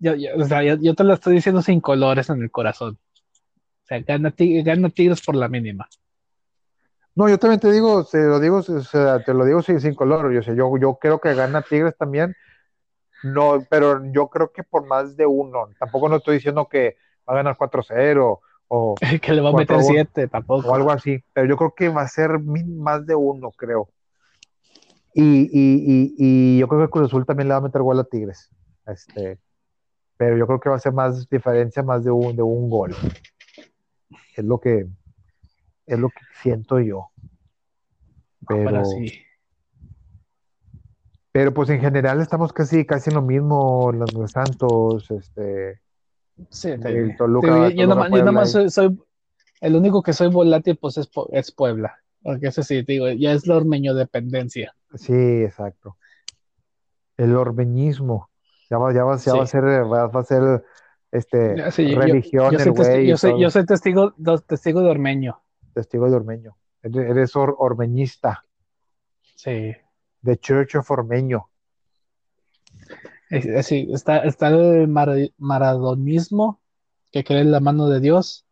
[0.00, 2.98] yo, yo- o sea, yo, yo te lo estoy diciendo sin colores en el corazón.
[3.84, 5.88] O sea, gana, Tig- gana Tigres por la mínima.
[7.18, 9.96] No, yo también te digo, te lo digo, o sea, te lo digo sin, sin
[9.96, 10.32] color.
[10.32, 12.36] Yo sé, yo, yo creo que gana Tigres también.
[13.24, 15.68] No, pero yo creo que por más de uno.
[15.80, 16.96] Tampoco no estoy diciendo que
[17.28, 18.38] va a ganar 4-0
[18.68, 19.92] o, que le va a meter favor.
[19.94, 20.68] 7, tampoco.
[20.68, 21.20] o algo así.
[21.32, 23.88] Pero yo creo que va a ser más de uno, creo.
[25.12, 27.98] Y, y, y, y yo creo que Cruz Azul también le va a meter gol
[27.98, 28.48] a Tigres.
[28.86, 29.40] Este,
[30.16, 32.94] pero yo creo que va a ser más diferencia, más de un, de un gol.
[34.36, 34.86] Es lo que,
[35.88, 37.08] es lo que siento yo.
[38.46, 39.12] Ahora Pero, sí.
[41.32, 45.80] pero pues en general estamos casi, casi en lo mismo, los, los Santos, este,
[46.50, 47.86] Sí, el Toluca, yo, yo
[48.24, 48.98] nomás y- soy, soy-
[49.60, 53.32] el único que soy volátil pues es, es Puebla, porque ese sí, te digo, ya
[53.32, 54.74] es la ormeño dependencia.
[54.94, 55.12] Sí,
[55.42, 55.96] exacto.
[57.16, 58.30] El ormeñismo.
[58.70, 60.64] Ya va, ya va, ya va a ser, va, a ser
[61.10, 64.14] este Sí, yo- yo- religión, Yo, el soy, yo soy- yo soy testigo,
[64.46, 65.40] testigo de ormeño.
[65.78, 66.56] Testigo de ormeño.
[66.82, 68.44] Eres, eres or- ormeñista,
[69.36, 69.76] Sí.
[70.22, 71.50] de Church of Ormeño.
[73.62, 76.60] Sí, está, está el mara- maradonismo,
[77.12, 78.44] que cree en la mano de Dios.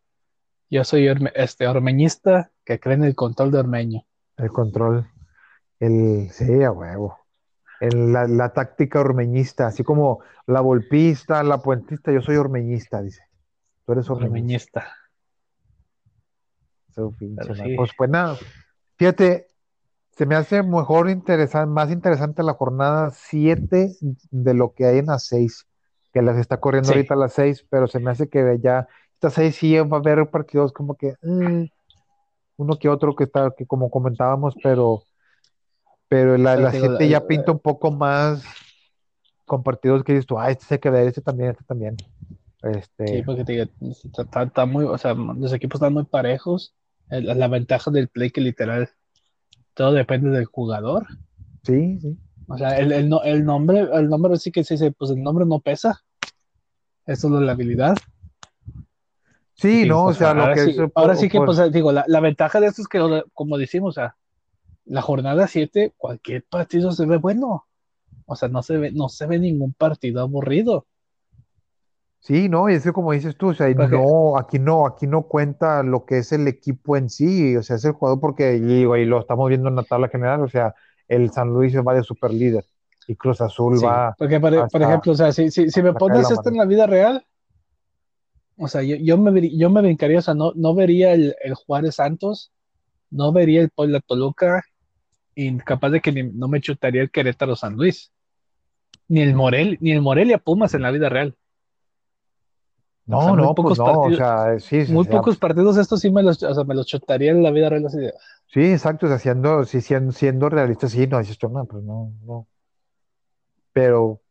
[0.69, 4.05] Yo soy orme- este, ormeñista, que cree en el control de Ormeño.
[4.37, 5.05] El control,
[5.81, 7.17] el, sí, a huevo.
[7.81, 13.23] El- la, la táctica ormeñista, así como la volpista, la puentista, yo soy ormeñista, dice.
[13.85, 14.79] Tú eres ormeñista.
[14.79, 15.06] Ormeñista.
[16.97, 17.69] Su pinche Pero madre.
[17.69, 17.75] sí.
[17.77, 18.37] Pues, pues nada,
[18.97, 19.47] fíjate,
[20.09, 23.91] se me hace mejor interesante, más interesante la jornada 7
[24.31, 25.67] de lo que hay en las 6,
[26.11, 26.95] que las está corriendo Sí.
[26.97, 30.27] ahorita las 6, pero se me hace que ya, estas 6 sí va a haber
[30.31, 31.69] partidos como que, eh,
[32.57, 35.03] uno que otro que está, que como comentábamos, pero,
[36.07, 38.43] pero la, la te digo, 7 ya la- pinta un poco más
[39.45, 41.95] con partidos que dices tú, ah, este se que ver, este también, este también.
[42.63, 43.65] Este, Sí, porque te digo,
[44.03, 46.73] está, está- está muy, o sea, los equipos están muy parejos.
[47.09, 48.89] El- la ventaja del play que literal
[49.73, 51.05] todo depende del jugador.
[51.63, 52.17] sí, sí.
[52.49, 55.21] O sea, el, el, no- el nombre, el nombre sí que se dice, pues el
[55.21, 56.01] nombre no pesa.
[57.05, 57.95] Es solo la habilidad.
[59.53, 61.71] Sí, Y, no, pues, o sea, lo ahora que sí, es, ahora sí que, pues
[61.71, 64.15] digo, la, la ventaja de esto es que, como decimos, o sea,
[64.85, 67.65] la jornada 7, cualquier partido se ve bueno.
[68.25, 70.85] O sea, no se ve, no se ve ningún partido aburrido.
[72.19, 75.07] Sí, no, y es que como dices tú, o sea, Porque- no, aquí no, aquí
[75.07, 78.55] no cuenta lo que es el equipo en sí, o sea, es el jugador porque,
[78.55, 80.73] y digo, y lo estamos viendo en la tabla general, o sea,
[81.07, 82.65] el San Luis va de super líder
[83.07, 85.81] y Cruz Azul Sí, va, porque por, por hasta- ejemplo, o sea, si, si, si
[85.81, 87.25] me hasta pones la esto en la vida real,
[88.57, 91.53] o sea, yo, yo me, yo me brincaría, o sea, no, no vería el, el
[91.53, 92.51] Juárez Santos,
[93.11, 94.63] no vería el Puebla Toluca,
[95.35, 98.11] y capaz de que ni- no me chutaría el Querétaro San Luis,
[99.07, 101.35] ni el Morel, ni el Morelia Pumas en la vida real.
[103.07, 105.37] No, o sea, no, pues pocos no, o partidos- sea, sí, sí, Muy o pocos
[105.37, 107.99] partidos estos sí me los, o sea, me los chutaría en la vida real así
[107.99, 108.13] de,
[108.47, 111.83] sí, exacto, o sea, siendo, sí, siendo, siendo realista, sí, no, dices tú, no, pues
[111.83, 112.47] no, no,
[113.73, 114.21] pero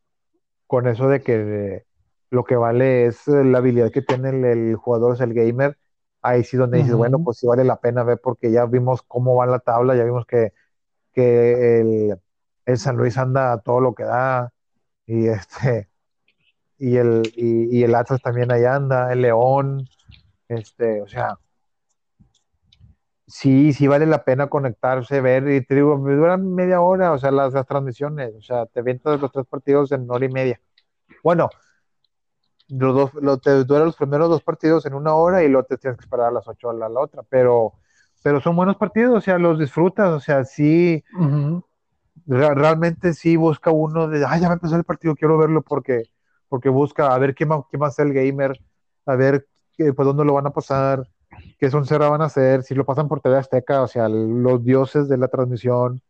[0.66, 1.84] con eso de que
[2.30, 5.78] lo que vale es eh, la habilidad que tiene el, el jugador, es el gamer,
[6.22, 9.36] ahí sí donde dices, bueno, pues sí vale la pena ver porque ya vimos cómo
[9.36, 10.52] va la tabla, ya vimos que,
[11.14, 12.20] que el,
[12.66, 14.52] el San Luis anda a todo lo que da
[15.06, 15.90] y este
[16.78, 19.88] y el, y, y el Atlas también ahí anda, el León,
[20.48, 21.38] este, o sea,
[23.26, 27.18] sí, sí vale la pena conectarse, ver, y te digo, me duran media hora, o
[27.18, 30.60] sea, las, las transmisiones, o sea, te vientas los tres partidos en hora y media.
[31.22, 31.50] Bueno,
[32.68, 35.78] los dos, lo, te duran los primeros dos partidos en una hora y luego te
[35.78, 37.74] tienes que esperar a las ocho a la, la otra, pero,
[38.22, 41.02] pero son buenos partidos, o sea, los disfrutas, o sea, sí,
[42.26, 45.62] re- realmente sí busca uno de, ay, ya va a empezar el partido, quiero verlo
[45.62, 46.04] porque,
[46.48, 48.58] porque busca a ver qué más, qué más el gamer,
[49.06, 51.08] a ver qué, pues dónde lo van a pasar,
[51.58, 55.08] qué soncera van a hacer, si lo pasan por TV Azteca, o sea, los dioses
[55.08, 56.00] de la transmisión,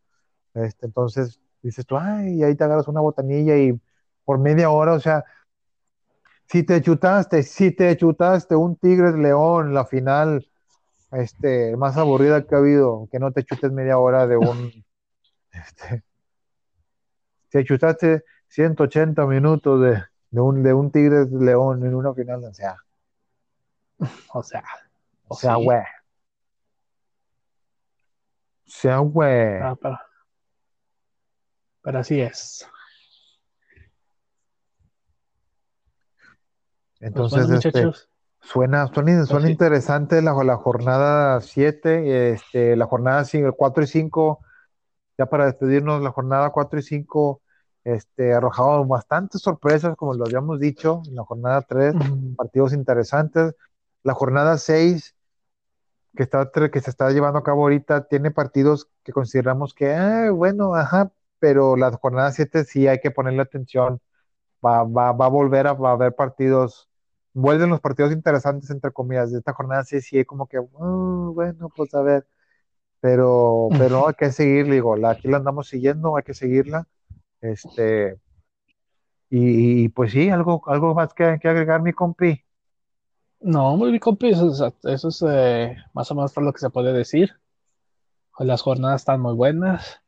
[0.53, 3.79] este, entonces dices tú, ay, ahí te agarras una botanilla y
[4.25, 5.23] por media hora, o sea,
[6.47, 10.47] si te chutaste, si te chutaste un Tigres León, la final,
[11.11, 14.71] este, más aburrida que ha habido, que no te chutes media hora de un,
[15.51, 16.03] este,
[17.49, 22.53] te chutaste 180 minutos de, de un, de un Tigres León en una final, o
[22.53, 22.77] sea,
[24.33, 24.63] o sea,
[25.27, 25.79] o sea, güey.
[28.59, 29.59] O sea, güey.
[29.61, 29.97] Ah, pero,
[31.81, 32.67] pero así es.
[36.99, 37.69] Pues Entonces, bueno, este,
[38.41, 39.51] suena, suena, suena sí.
[39.51, 43.23] interesante la, la jornada 7, este, la jornada
[43.55, 44.39] 4 y 5,
[45.17, 47.41] ya para despedirnos, la jornada 4 y 5,
[47.87, 48.33] este,
[48.85, 53.55] bastantes sorpresas, como lo habíamos dicho, en la jornada 3, ujú, partidos interesantes.
[54.03, 55.15] La jornada 6,
[56.15, 60.31] que, está, que se está llevando a cabo ahorita, tiene partidos que consideramos que, ah,
[60.31, 64.01] bueno, ajá, pero la jornada 7 sí hay que ponerle atención.
[64.65, 66.89] Va, va, va a volver a, va a haber partidos,
[67.33, 69.31] vuelven los partidos interesantes, entre comillas.
[69.31, 72.27] De esta jornada sí, sí, hay como que, "Ah, bueno, pues a ver,
[72.99, 76.87] pero, pero hay que seguir, digo, la, aquí la andamos siguiendo, hay que seguirla.
[77.41, 78.17] Este,
[79.29, 82.43] y, y, pues sí, algo, algo más que, que agregar, mi compi.
[83.39, 86.59] No, muy bien, compi, eso, es- eso es eh, más o menos todo lo que
[86.59, 87.33] se puede decir.
[88.39, 90.01] Las jornadas están muy buenas,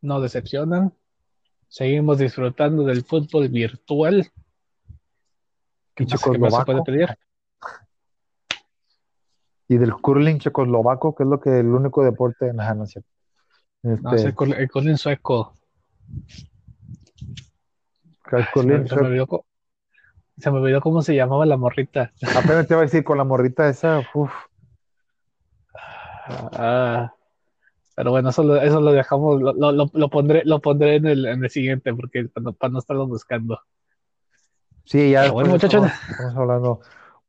[0.00, 0.92] no decepcionan.
[1.68, 4.30] Seguimos disfrutando del fútbol virtual.
[5.94, 7.08] ¿Qué Y más, qué más se puede pedir?
[9.66, 13.02] Y del curling checoslovaco, que es lo que el único deporte en la nación.
[13.82, 15.54] No, es Este, el, cur- el curling sueco.
[18.52, 19.44] Se me, olvidó, co-
[20.38, 22.12] se me olvidó cómo se llamaba la morrita.
[22.36, 24.32] Apenas te iba a decir con la morrita esa, uff,
[26.26, 27.12] Ah,
[27.96, 31.26] Pero bueno, eso lo, eso lo dejamos, lo, lo, lo, pondré, lo pondré en el,
[31.26, 33.60] en el siguiente, porque para no, para no estarlo buscando.
[34.84, 35.84] Sí, ya bueno, muchachos.
[35.84, 36.80] estamos, estamos hablando.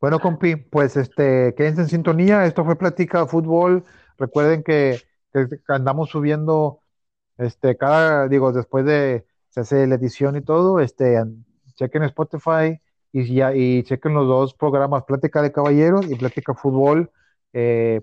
[0.02, 2.46] Bueno, compi, pues este, quédense en sintonía.
[2.46, 3.84] Esto fue Plática Fútbol.
[4.18, 5.02] Recuerden que,
[5.32, 6.80] que andamos subiendo,
[7.38, 9.26] este, cada, digo, después de
[9.56, 11.24] se hace la edición y todo, este,
[11.76, 12.80] chequen Spotify
[13.12, 17.12] y ya, y chequen los dos programas, Plática de Caballeros y Plática Fútbol.
[17.54, 18.02] eh,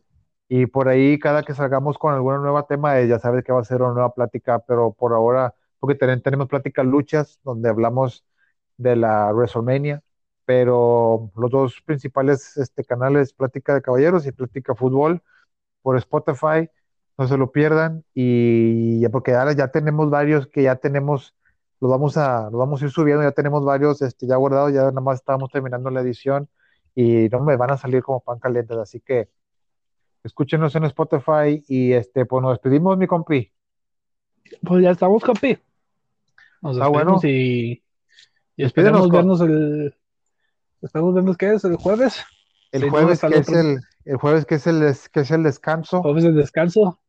[0.49, 3.61] y por ahí, cada que salgamos con alguna nueva tema, eh, ya sabes que va
[3.61, 8.25] a ser una nueva plática, pero por ahora, porque ten- tenemos pláticas luchas, donde hablamos
[8.77, 10.03] de la WrestleMania,
[10.45, 15.23] pero los dos principales este, canales, Plática de Caballeros y Plática Fútbol,
[15.83, 16.71] por Spotify,
[17.19, 21.35] no se lo pierdan, y ya porque ahora ya tenemos varios que ya tenemos,
[21.83, 24.83] los vamos a, los vamos a ir subiendo, ya tenemos varios este, ya guardados, ya
[24.83, 26.49] nada más estamos terminando la edición,
[26.95, 29.31] y no me van a salir como pan calientes, así que
[30.23, 33.51] escúchenos en Spotify, y este, pues nos despedimos, mi compi.
[34.65, 35.59] Pues ya estamos, compi.
[36.61, 37.19] Nos Está bueno.
[37.25, 37.83] y,
[38.55, 39.93] y esperemos vernos el.
[40.81, 42.23] Esperemos vernos qué es el jueves.
[42.71, 46.01] El jueves que el es el, el jueves que es el, que es el descanso.
[46.01, 47.01] jueves de descanso.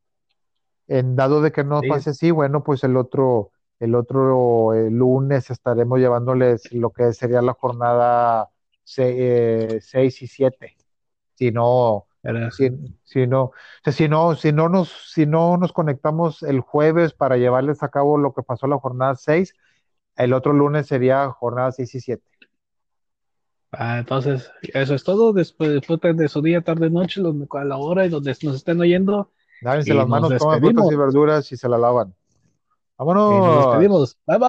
[0.88, 3.53] En dado de que no Sí, pase así, bueno, pues el otro,
[3.84, 8.50] el otro eh, lunes estaremos llevándoles lo que sería la jornada
[8.86, 10.78] 6 y 7.
[11.36, 12.08] Si no,
[12.52, 12.70] si,
[13.04, 13.52] si no,
[13.92, 18.18] si no, si no nos, si no nos conectamos el jueves para llevarles a cabo
[18.18, 19.54] lo que pasó la jornada 6,
[20.16, 22.24] el otro lunes sería jornada 6 y 7.
[23.74, 25.34] Ah, entonces, eso es todo.
[25.34, 29.32] Después disfruten de su día, tarde, noche, a la hora y donde nos estén oyendo.
[29.60, 32.14] Lávense las nos manos, coman frutas y verduras y se la lavan.
[33.00, 33.66] Nos ¡Vámonos!
[33.66, 34.18] despedimos.
[34.28, 34.48] Bye bye.